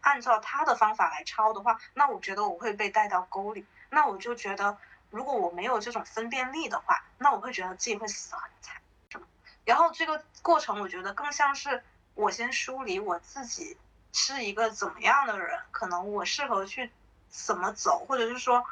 [0.01, 3.65] 按照他的方法来抄的话，那我觉得我会被带到沟里。
[3.89, 4.77] 那我就觉得，
[5.09, 8.75] 如果我没有这种分辨力的话，那我会觉得自己会死得很惨，
[9.09, 9.25] 是吗？
[9.65, 13.77] 然后这个过程，我觉得更像是我先梳理我自己
[14.13, 16.91] 是一个怎么样的人，可能我适合去
[17.29, 18.63] 怎么走，或者是说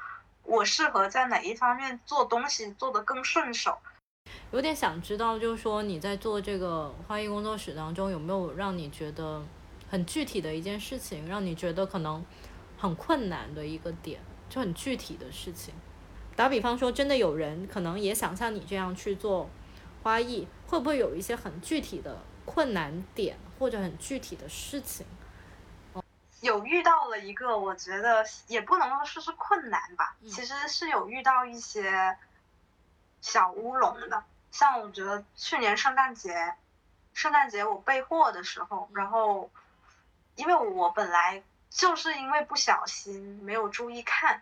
[0.43, 3.77] 我适合在哪一方面做东西做得更顺手。
[4.51, 9.41] 有点想知道，就是说你在做这个花艺工作室当中，有没有让你觉得
[9.89, 12.25] 很具体的一件事情，让你觉得可能
[12.77, 15.73] 很困难的一个点，就很具体的事情。
[16.35, 19.49] 打比方说，真的有人可能也想像你这样去做
[20.03, 25.05] 花艺，会不会有一些很具体的困难点或者很具体的事情？
[26.41, 32.15] 有遇到了一个，我觉得也不能说是困难吧，其实是有遇到一些
[33.21, 34.23] 小乌龙的。
[34.51, 36.53] 像我觉得去年圣诞节，
[37.13, 39.49] 圣诞节我备货的时候，然后，
[40.37, 44.41] 因为我本来就是因为不小心没有注意看，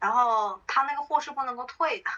[0.00, 2.10] 然后他那个货是不能够退的，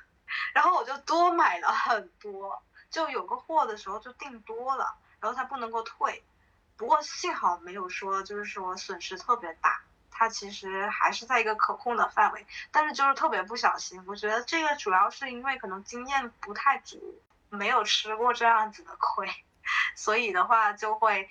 [0.55, 6.25] 然后我就多买了很多，就有个货的时候就订多了，然后他不能够退，
[6.79, 9.83] 不过幸好没有说就是说损失特别大。
[10.13, 14.05] 它其实还是在一个可控的范围，但是就是特别不小心。
[14.07, 19.31] 我觉得这个主要是因为可能经验不太足，没有吃过这样子的亏，
[19.97, 21.31] 所以的话就会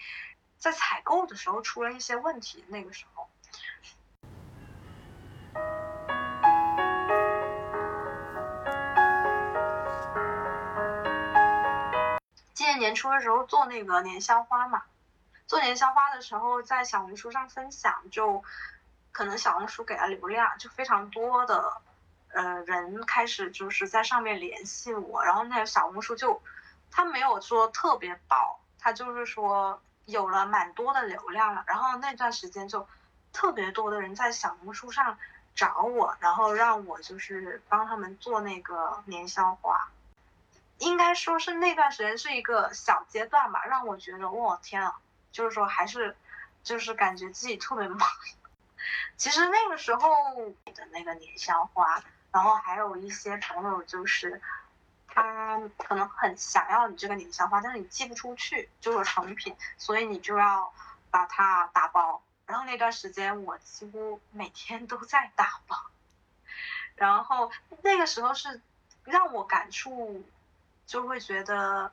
[0.59, 2.63] 在采购的时候出了一些问题。
[2.67, 3.27] 那个时候，
[12.53, 14.83] 今年年初的时候做那个年宵花嘛，
[15.47, 18.43] 做年宵花的时候在小红书上分享就。
[19.11, 21.81] 可能小红书给了流量，就非常多的，
[22.29, 26.41] 呃，人开始就是在上面联系我，然后那个小红书就，
[26.91, 32.87] 他没有说特别爆，他就是说有了蛮多的流量了，然后那段时间就
[33.31, 35.17] 特别多的人在小红书上
[35.55, 39.89] 找我，然后让我就是帮他们做那个年宵花，
[40.77, 44.95] 应该说是那段时间是一个小阶段吧，让我觉得我天啊，
[45.31, 46.15] 就是说还是，
[46.63, 48.09] 就是感觉自己特别忙。
[49.17, 50.09] 其实那个时候
[50.73, 54.41] 的那个年宵花，然后还有一些朋友就是，
[55.13, 60.73] 他可能很想要你这个你的想法，但是你寄不出去，就是成品，所以你就要
[61.11, 62.21] 把它打包。
[62.45, 65.77] 然后那段时间我几乎每天都在打包，
[66.95, 68.61] 然后那个时候是
[69.03, 70.23] 让我感触，
[70.85, 71.91] 就会觉得，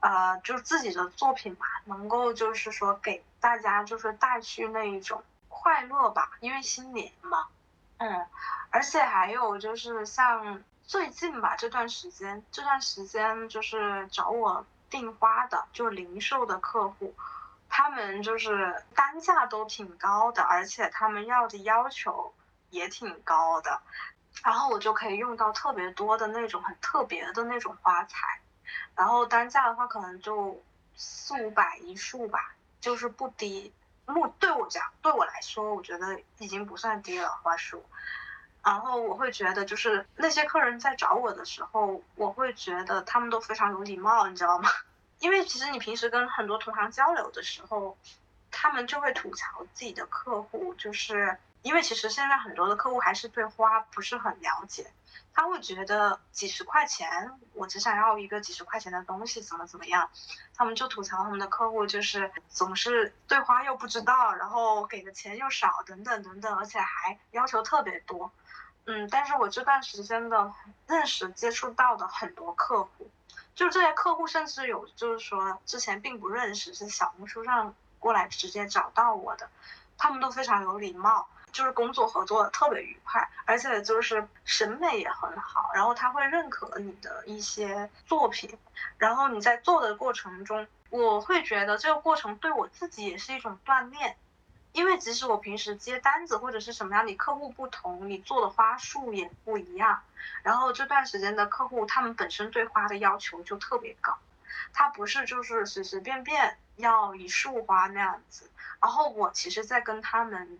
[0.00, 5.22] 呃，就是自己的作品吧，能够就是说给大家就是带去那一种。
[5.56, 7.46] 快乐吧，因为新年嘛，
[7.96, 8.26] 嗯，
[8.68, 17.14] 而且还有就是像最近吧这段时间，这段时间就是找我订花的，就零售的客户，
[17.68, 22.34] 他们就是单价都挺高的，而且他们要的要求
[22.70, 23.80] 也挺高的，
[24.44, 28.40] 然后我就可以用到特别多的那种很特别的那种花材，
[28.94, 30.62] 然后单价的话可能就
[30.94, 33.72] 四五百一束吧，就是不低。
[34.06, 37.82] 目对我讲，对我来说，我觉得已经不算低了花束。
[38.64, 44.70] 然后我会觉得，就是那些客人在找我的时候，我会觉得他们都非常有礼貌，你知道吗？
[45.20, 47.96] 因为其实你平时跟很多同行交流的时候，
[48.50, 54.90] 他们就会吐槽自己的客户，就是因为其实现在很多的客户还是对花不是很了解。
[55.36, 60.08] 他会觉得几十块钱，我只想要一个几十块钱的东西，怎么怎么样？
[60.56, 68.30] 他们就吐槽他们的客户就是总是对花又不知道，然后给的钱又少，等等等等，而且还要求特别多。
[68.86, 70.52] 嗯，但是我这段时间的
[70.86, 73.10] 认识接触到的很多客户，
[73.54, 79.48] 就这些客户甚至有就是说之前并不认识，是小红书上过来直接找到我的，
[79.96, 88.58] 他们都非常有礼貌，就是工作合作的特别愉快，而且就是审美也很好，然后他会认可你的一些作品，
[88.98, 94.14] 然后你在做的过程中，我会觉得这个过程对我自己也是一种锻炼。
[94.74, 100.02] 因为即使我平时接单子或者是什么样，你客户不同，你做的花束也不一样。
[100.42, 104.18] 然后这段时间的客户，他们本身对花的要求就特别高，
[104.72, 108.50] 他不是就是随随便便要一束花那样子。
[108.80, 110.58] 然后我其实，在跟他们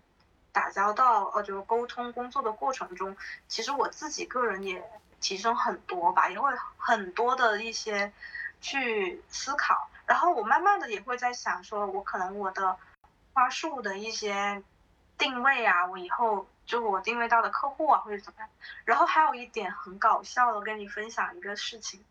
[0.52, 3.16] 打交道，呃，就是沟通工作的过程中，
[3.48, 4.88] 其实我自己个人也
[5.20, 8.12] 提升很多吧，也会很多的一些
[8.60, 9.90] 去思考。
[10.06, 12.78] 然后我慢慢的也会在想，说我可能我的。
[13.34, 14.62] 花束的一些
[15.18, 18.48] 定位啊，我以后就我定位到的客户啊，或者怎么样。
[18.84, 22.02] 然后还有一点很搞笑的，跟你分享一个事情。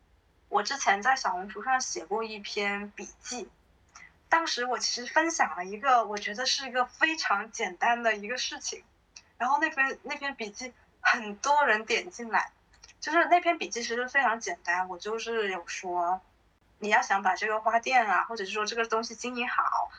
[0.50, 3.50] 我之前在小红书上写过一篇笔记，
[4.30, 8.84] 当时我其实分享了一个我觉得是一个非常简单的一个事情，
[9.38, 12.52] 然后那篇那篇笔记很多人点进来，
[13.00, 16.22] 就是那篇笔记其实非常简单，我就是有说，
[16.80, 19.90] 你要想把这个花店啊，或者是说这个东西经营好。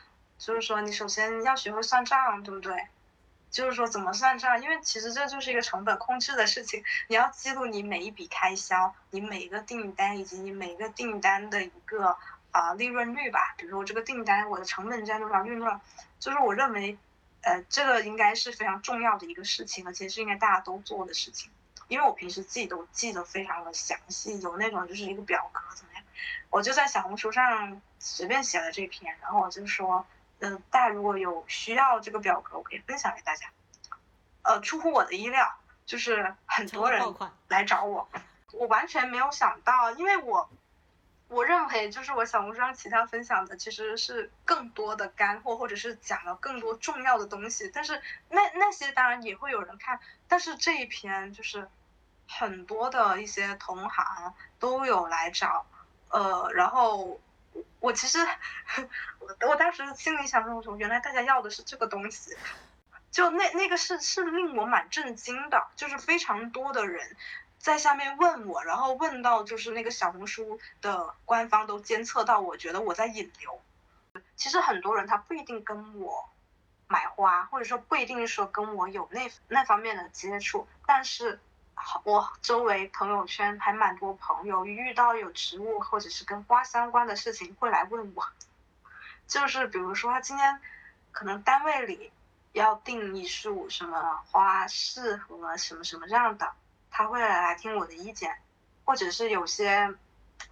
[0.45, 2.76] 就是说，你首先要学会算账，对不对？
[3.51, 6.84] 就是说怎么算账，因为其实这就是一个成本控制的事情。
[7.09, 12.14] 你要记录你每一笔开销，你每一个订单以及你每个订单的一个
[12.51, 13.55] 啊利润率吧。
[13.57, 15.80] 比如说我这个订单，我的成本占多少利润？
[16.20, 16.99] 就是我认为，
[17.40, 21.51] 呃，这个应该是非常重要的一个事情，而且是应该大家都做的事情。
[21.88, 26.05] 因为我平时自己都记得非常的详细，有那种就是一个表格怎么样？
[26.51, 30.05] 我就在小红书上随便写了这篇，然后我就说。
[30.45, 33.47] 嗯，大家如果有需要这个表格，我可以分享给大家。
[34.42, 37.03] 呃，出乎我的意料，就是很多人
[37.49, 38.07] 来找我，
[38.53, 40.51] 我完全没有想到，因为我
[41.28, 51.66] 我认为就是我小红书上其他分享的其实是更多的干货，或者是讲了更多重要的东西，但是那那些当然也会有人看，但是这一篇就是
[52.28, 55.64] 很多的一些同行都有来找，
[56.11, 57.18] 呃，然后。
[57.85, 58.18] 我其实，
[59.18, 62.35] 我我当时心里想说，我说原来大家要的是这个东西，
[63.11, 67.14] 就那那个是是令我蛮震惊的，就是非常多的人
[67.59, 73.61] 在下面问我，然后问到就是那个小红书的官方都监测到，我觉得我在引流。
[74.35, 76.30] 其实很多人他不一定跟我
[76.89, 81.39] 买花，或者说不一定说跟我有那那方面的接触，但是。
[82.05, 88.25] 我周围朋友圈还蛮多朋友遇到有植物或者是跟花相关的事情会来问我，
[89.27, 90.61] 就是比如说他今天
[91.12, 92.12] 可能单位里
[92.53, 96.53] 要订一束什么花适合什么什么这样的，
[96.91, 98.39] 他会来听我的意见，
[98.85, 99.95] 或者是有些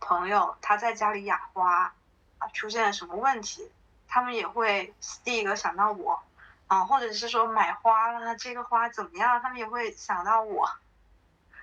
[0.01, 1.95] 朋友他在家里养花
[2.39, 3.71] 啊出现了什么问题，
[4.09, 4.95] 他们也会
[5.25, 6.23] 第一个想到我
[6.67, 10.71] 啊，或者是说买花了这个花怎么样，他们也会想到我。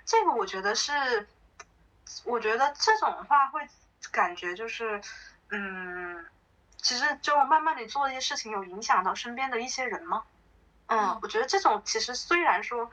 [0.10, 1.28] 这个我觉得是，
[2.24, 3.62] 我觉得这种话会
[4.12, 5.00] 感觉就是，
[5.50, 6.26] 嗯，
[6.78, 10.24] 其实就慢慢的做一些事情，有影响到身边的一些人吗？
[10.88, 12.90] 嗯，我觉得这种其实虽然说，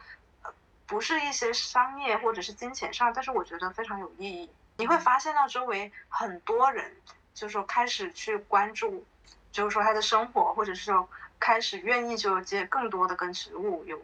[0.86, 4.50] 不是一些商业或者是金钱上，但是我觉得非常有意义。
[4.76, 6.94] 你会发现到周围很多人，
[7.32, 9.06] 就是说开始去关注，
[9.52, 11.08] 就是说他的生活，或者是说
[11.40, 14.02] 开始愿意就接更多的跟植物有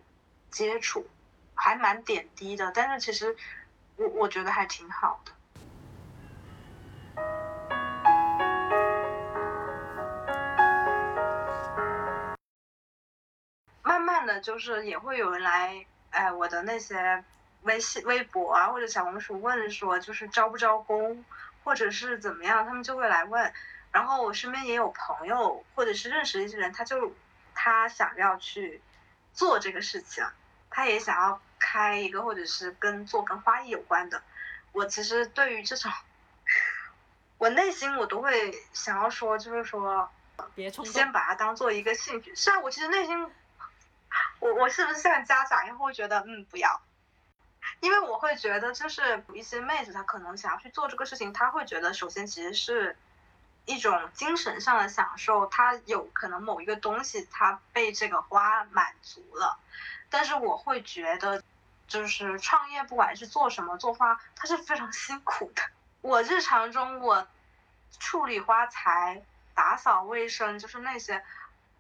[0.50, 1.06] 接触。
[1.54, 3.36] 还蛮点滴的，但是其实
[3.96, 5.32] 我我觉得还挺好的。
[13.82, 17.24] 慢慢的就是也会有人来，哎，我的那些
[17.62, 21.24] 微信、微博啊，或者小红书问说，就是招不招工，
[21.62, 23.52] 或者是怎么样，他们就会来问。
[23.90, 27.14] 然后我身边也有朋友，或者是认识一些人，他就
[27.54, 28.80] 他想要去
[29.34, 30.24] 做这个事情，
[30.72, 31.40] 他也想要。
[31.64, 34.20] 开一个，或者是跟做跟花艺有关的，
[34.72, 35.92] 我其实对于这种，
[37.38, 40.10] 我内心我都会想要说，就是说，
[40.56, 42.34] 别冲先把它当做一个兴趣。
[42.34, 43.30] 是啊，我其实内心，
[44.40, 46.82] 我我是不是像家长一样会觉得，嗯，不要，
[47.78, 52.96] 因为我会觉得，就是一些妹子她可能想要去做这个事情，她会觉得，首先其实是
[53.66, 59.58] 一种精神上的享受，她有可能某一个东西她被这个花满足了，
[60.12, 61.42] 但是我会觉得。
[61.88, 65.60] 就是创业，不管是做什么做花，它是非常辛苦的。
[66.00, 67.26] 我日常中我
[67.98, 71.22] 处理花材、打扫卫生，就是那些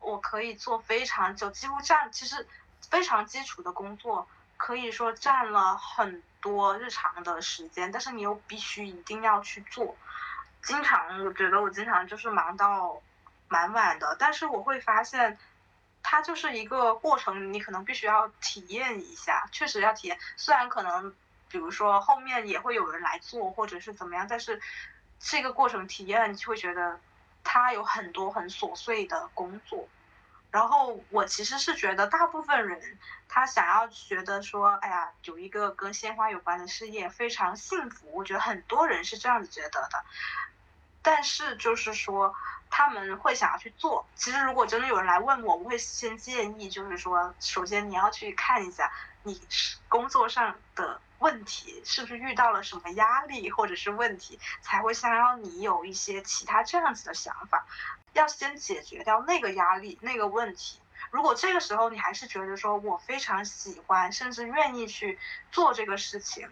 [0.00, 2.46] 我可以做非常久，几乎占其实
[2.90, 4.28] 非常基础的工作，
[4.58, 9.96] 可以说占了很多日常的时间，但是你又必须一定要去做。
[10.62, 13.00] 经常我觉得我经常就是忙到
[13.48, 15.38] 蛮晚的，但是我会发现，
[16.02, 20.18] 它就是一个过程，你可能必须要体验一下，确实要体验。
[20.36, 21.14] 虽然可能
[21.48, 24.60] 比如说后面也会有人来做，或者是怎么样，但是
[25.20, 26.98] 这个过程体验就会觉得
[27.44, 29.88] 它有很多很琐碎的工作。
[30.50, 38.06] 然后我其实是觉得，大部分人他想要觉得说，哎呀，有一个跟鲜花有关的事业非常幸福。
[38.12, 40.04] 我觉得很多人是这样子觉得的，
[41.00, 42.34] 但是就是说
[42.74, 44.06] 他们会想要去做。
[44.14, 48.90] 其实如果真的有人来问我，我会先建议，就是说，首先你要去看一下
[49.24, 49.38] 你
[49.90, 57.66] 工作上的问题是不是遇到了什么压力或者是问题，才会想要你有一些其他这样子的想法。
[58.14, 60.80] 要先解决掉那个压力、那个问题。
[61.10, 65.18] 如果这个时候你还是觉得说我非常喜欢，甚至愿意去
[65.50, 66.48] 做这个事情，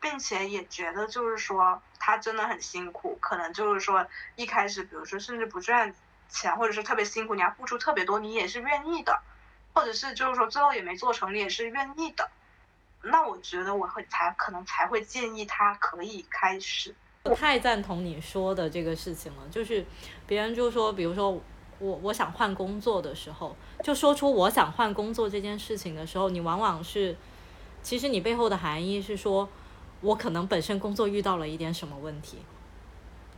[0.00, 5.94] 并且也觉得就是说他真的很辛苦，可能就是说一开始，比如说甚至不赚
[6.28, 9.20] 钱，或者是特别辛苦，你要付出特别多，你也是愿意的，
[9.74, 12.30] 或者是就是说最后也没做成，你也是愿意的。
[13.02, 16.94] 那我觉得我会才可能才会建议他可以开始。
[17.24, 19.84] 我太赞同你说的这个事情了，就是
[20.26, 21.30] 别人就说，比如说
[21.78, 27.16] 我我想换工作的时候，就说出我想换工作这件事情的时候，你往往是，
[27.82, 29.48] 其实你背后的含义是说，
[30.00, 32.38] 我可能本身工作遇到了一点什么问题，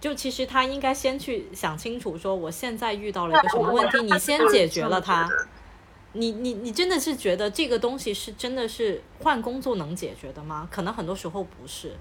[0.00, 5.28] 就其实他应该先去想清楚，说我现在遇到了一个什么问题，你先解决了它，
[6.12, 10.68] 你你你真的是觉得这个东西是真的是换工作能解决的吗？
[10.70, 11.92] 可能很多时候不是。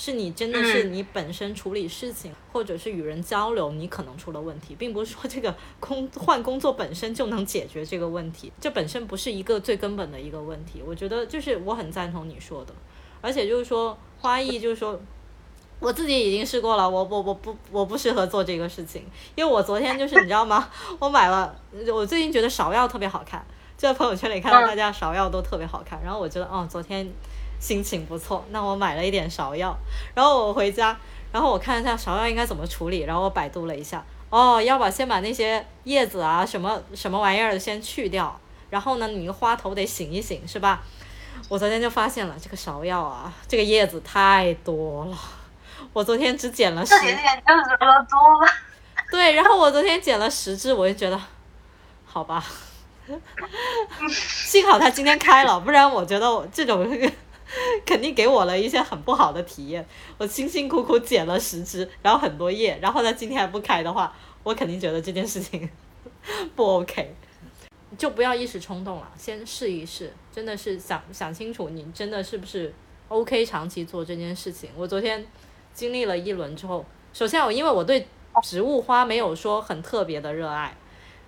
[0.00, 10.80] 是你真的是你本身处理事情，或者是与人交流，你可能出了问题，并不是说这个工换工作本身就能解决这个问题，这本身不是一个最根本的一个问题。
[10.86, 12.72] 我觉得就是我很赞同你说的，
[13.20, 14.98] 而且就是说花艺，就是说
[15.80, 19.04] 我自己已经试过了，我我我不我不适合做这个事情，
[19.34, 20.68] 因为我昨天就是你知道吗？
[20.98, 21.54] 我买了，
[21.92, 23.44] 我最近觉得芍药特别好看，
[23.76, 27.10] 就在朋友圈里看到大家芍药都特别好看，然后我觉得哦，昨天。
[27.60, 29.76] 心情不错，那我买了一点芍药，
[30.14, 30.96] 然后我回家，
[31.32, 38.40] 然后我看一下芍药应该怎么处理，然后我百度了一下，哦，要把先把那些叶子啊什么什么玩意儿的先去掉，
[38.70, 40.84] 然后呢，你个花头得醒一醒，是吧？
[41.48, 45.18] 我昨天就发现了这个芍药啊，这个叶子太多了，
[45.92, 48.52] 我昨天只剪了十，点点就是多了。
[49.10, 51.20] 对，然后我昨天剪了十只，我就觉得，
[52.04, 52.44] 好吧，
[54.10, 57.10] 幸好它今天开了，不然我觉得我这种。
[57.86, 59.86] 肯定给我了一些很不好的体验。
[60.18, 65.66] 我辛辛苦苦剪了十只，然后很多叶，然后它今天还不开的话，我肯定觉得这件事情
[66.54, 67.16] 不 OK。
[67.98, 72.72] 就不要一时冲动了，先试一试，真的是想想清楚，你真的是不是
[73.08, 74.70] OK 长期做这件事情。
[74.76, 75.26] 我昨天
[75.74, 78.06] 经历了一轮之后，首先我因为我对
[78.42, 80.74] 植物花没有说很特别的热爱。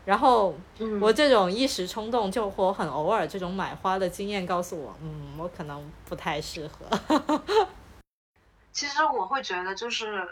[0.06, 0.56] 然后
[1.00, 7.42] 我这种一时冲动，就我很偶尔这种买花的经验告诉我，嗯，我可能不太适合。
[8.72, 10.26] 其实我会觉得，就是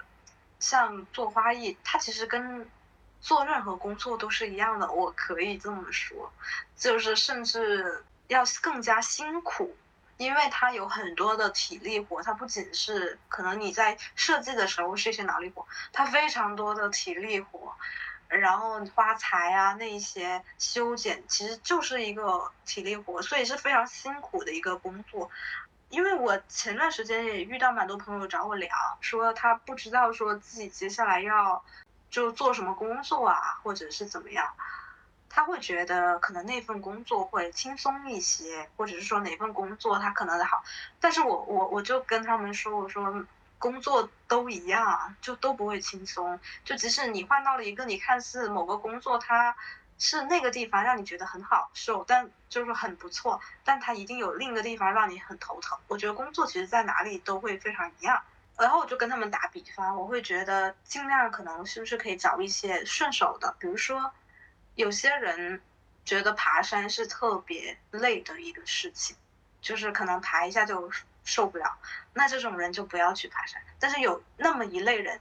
[0.59, 2.67] 像做花艺，它其实跟
[3.21, 4.91] 做任何工作都是一样的。
[4.91, 6.33] 我可以这么说，
[6.77, 9.77] 就是甚至要更加辛苦，
[10.17, 12.23] 因为它有很多的体力活。
[12.23, 17.75] 它不仅是可能你在设计的时候是一些脑力活，它非常多的体力活。
[18.29, 25.31] 然后花材啊，那一些修剪其实就是一个体力活，所以是非常辛苦的一个工作。
[25.89, 28.69] 因为我前段时间也遇到蛮多朋友找我聊，
[29.01, 31.65] 说他不知道说自己接下来要
[32.11, 34.55] 就做什么工作啊，或者是怎么样，
[35.29, 40.63] 他会觉得可能那份工作会轻松一些，或者是说哪份工作他可能好。
[41.01, 43.25] 但是我我我就跟他们说，我说。
[43.61, 46.39] 工作都一样，就都不会轻松。
[46.65, 49.57] 就即使你换到了一个你看似某个工作，它
[49.99, 55.77] 是那个地方让你觉得很好受，但就是很不错，但它一定有另一个地方让你很头疼。
[55.89, 58.23] 我觉得工作其实在哪里都会非常一样。
[58.59, 64.13] 然后我就跟他们打比方，我会觉得尽量可能是不是可以找一些顺手的，比如说
[64.75, 65.63] 有些人
[66.05, 69.17] 觉得爬山是特别累的一个事情，
[69.61, 70.91] 就是可能爬一下就。
[71.25, 71.79] 受不了，
[72.15, 73.61] 那这种人就不要去爬山。
[73.79, 75.21] 但是有那么一类人，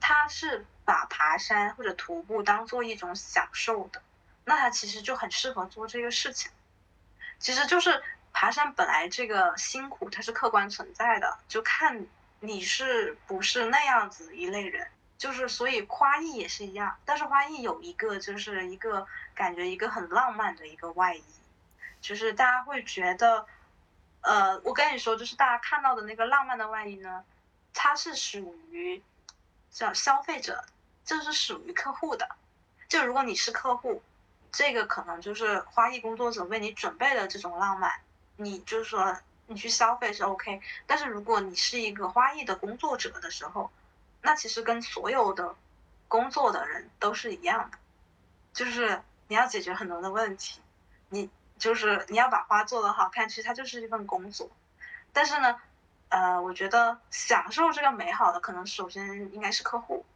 [0.00, 4.02] 他是把爬山或者徒步当做一种享受的，
[4.44, 6.50] 那他其实就很适合做这个事情。
[7.38, 8.02] 其实就是
[8.32, 12.04] 爬山本来这个辛苦它是客观存在的，就看
[12.40, 14.88] 你是不是那样子一类人。
[15.16, 21.24] 就是所以花艺也是一样，但是花艺有一个就是一个感觉一个很浪漫的一个外衣，
[22.00, 23.46] 就是大家会觉得。
[24.22, 27.24] 呃，我跟你说，就是大家看到的那个浪漫的外衣呢，
[27.72, 29.02] 它是属于
[29.70, 30.62] 叫消费者，
[31.06, 32.28] 就是属于客户的。
[32.86, 34.02] 就如果你是客户，
[34.52, 37.90] 这个可能就是花艺工作者为你准备的这种浪漫，
[38.36, 39.16] 你就是说
[39.50, 40.62] 你去消费是 OK。
[40.86, 43.68] 但是如果你是一个花艺的工作者的时候，
[44.22, 45.56] 那其实跟所有的
[46.06, 47.78] 工作的人都是一样的，
[48.52, 50.60] 就是你要解决很多的问题，
[51.08, 51.28] 你
[51.58, 54.48] 就是你要把花做得好看，其实它就是一份工作。
[55.12, 55.60] 但是呢，
[56.10, 60.06] 呃，我觉得享受这个美好的，可能首先应该是客户。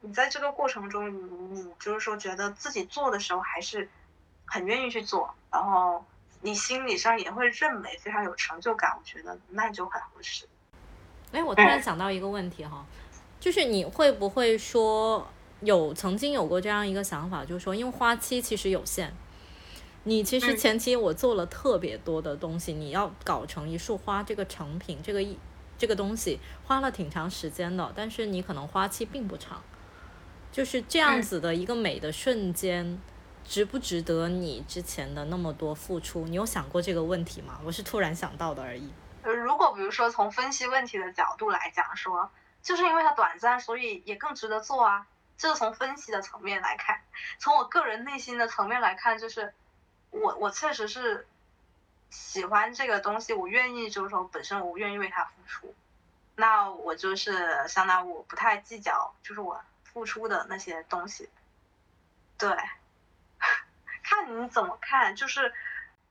[0.00, 3.88] 你在这个过程中，你你就是说觉得自己做的时候还是
[4.44, 6.04] 很愿意去做，然后
[6.42, 10.46] 你心理上也会认为非常有成就感，我觉得那就很合适。
[11.32, 12.84] 哎，我突然想到一个问题哈。
[13.38, 15.26] 就是你会不会说
[15.60, 19.14] 有曾经有过这样一个想法，就是说，因为花期其实有限，
[20.04, 25.38] 你其实前期我做了特别多的东西，你要搞成一束花这个成品，这个一
[25.78, 29.62] 这个东西花了挺长时间的，但是你可能花期并不长，
[30.52, 32.98] 就是这样子的一个美的瞬间，
[33.50, 36.28] 值不值得你之前的那么多付出？
[36.28, 37.60] 你有想过这个问题吗？
[37.64, 38.92] 我是突然想到的而已。
[39.24, 42.30] 呃，如果比如说从分析问题的角度来讲说。
[42.62, 45.06] 就是因为它短暂，所以也更值得做啊。
[45.38, 47.00] 这是从分析的层面来看，
[47.38, 49.54] 从我个人内心的层面来看，就是
[50.10, 51.26] 我我确实是
[52.10, 55.74] 喜欢这个东西，我愿意就是说本身我愿意为它付出，
[56.36, 61.30] 那我就是相当于我不太计较，就是我付出的那些东西。
[62.36, 62.54] 对，
[64.10, 65.54] 看你怎么看，就是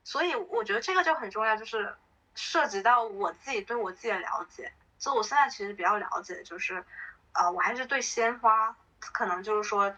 [0.04, 1.94] 所以我觉得这个就很重要，就是
[2.34, 4.72] 涉及到我自己对我自己的了解。
[4.98, 6.84] 所以我现在其实比较了解，就是，
[7.32, 9.94] 呃，我还是对鲜花，可能就是说，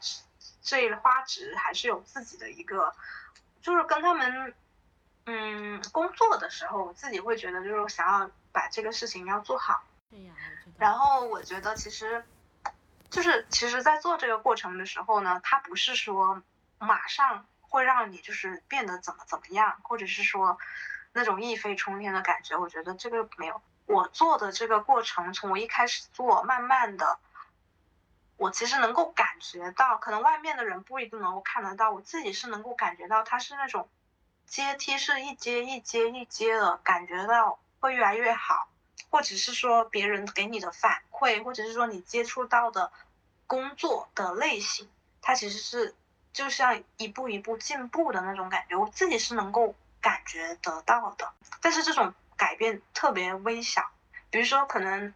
[0.62, 2.94] 这花植还是有自己的一个，
[3.61, 4.55] 就是跟他们，
[5.26, 9.82] 嗯，工作的时候，我自己会觉得就是想要把这个事情要做好。
[10.78, 12.24] 然后我觉得其实，
[13.11, 16.42] 就是其实，在做这个过程的时候呢，它不是说
[16.78, 20.58] 马上会让你就是变得怎么怎么样，或者是说
[21.14, 23.62] 那种一飞冲天的感觉，我觉得这个没有。
[23.86, 27.18] 我做的这个过程，从我一开始做，慢慢的，
[28.36, 33.88] 我其实能够感觉到，可能外面的人不一定能够看得到，我自己是能够感觉到，它是那种
[34.46, 38.68] 阶梯是一阶一阶一阶的，感觉到会越来越好，
[39.08, 42.92] 或者是说别人给你的反馈，或者是说你接触到的
[43.46, 44.90] 工作的类型，
[45.22, 45.94] 它其实是
[46.33, 52.14] 就像一步一步进步的那种感觉，我自己是能够感觉得到的，但是这种。
[52.35, 53.89] 改变特别微小，
[54.28, 55.14] 比如说可能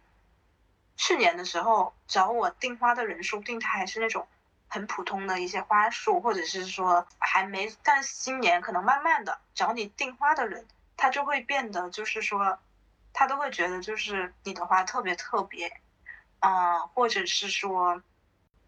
[0.95, 4.25] 去年的时候找我订花的人，说不定他还是那种
[4.69, 10.65] 很普通的一些花束，或者是说还没，但今年可能慢慢的找你订花的人，
[10.95, 12.59] 他就会变得就是说，
[13.11, 15.81] 他都会觉得就是你的花特别特别，
[16.39, 18.01] 嗯，或者是说，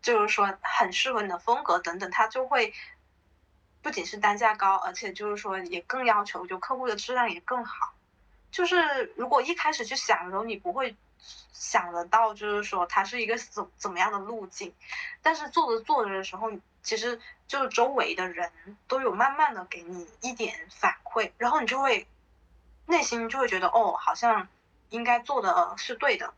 [0.02, 2.74] 就是说很适合你的风格等等，他就会
[3.82, 7.93] 不仅是单价高，而且就是说也更要求就客户的质量也更好。
[8.52, 10.95] 就是如果一开始去想的时候，你不会
[11.54, 14.74] 想得到，就是说它是一个怎怎么样的路径。
[15.22, 18.52] 但是做着做着的时候，其实就周围的人
[18.88, 22.08] 都有慢慢的给你一点反馈，然后你就会
[22.86, 24.47] 内心就会觉得哦，好像
[24.89, 26.34] 应该做的是对的。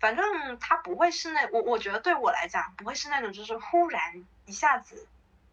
[0.00, 5.06] 反正他不会是那我我觉得对我来讲不会是那种就是忽然一下子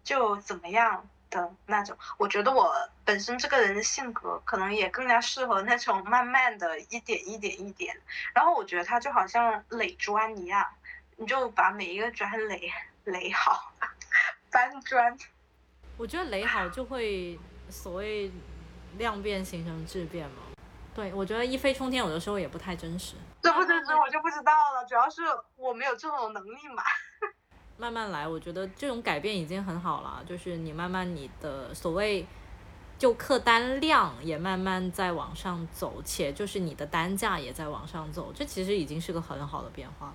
[0.03, 1.07] 就怎么样。
[1.33, 2.71] 的那种，我觉得我
[3.03, 7.99] 本身这个人的性格可能也更加适合那种慢慢的一点一点一点。
[8.35, 10.63] 然后我觉得他就好像垒砖一样，
[11.17, 12.71] 你就把每一个砖垒
[13.05, 13.73] 垒好，
[14.51, 15.17] 搬砖。
[15.97, 18.31] 我觉得垒好就会所谓
[18.99, 20.35] 量变形成质变嘛。
[20.93, 23.15] 对，我觉得一飞冲天有的时候也不太真实。
[23.43, 25.21] 这不真实我就不知道了，主要是
[25.57, 26.81] 我没有这种能力嘛。
[27.77, 30.23] 慢慢来，我觉得这种改变已经很好了。
[30.25, 32.25] 就是你慢慢你的所谓
[32.97, 40.13] 就客单量也慢慢在往上走，且就是你的单价也在往上走，这其实已经是个很好的变化了。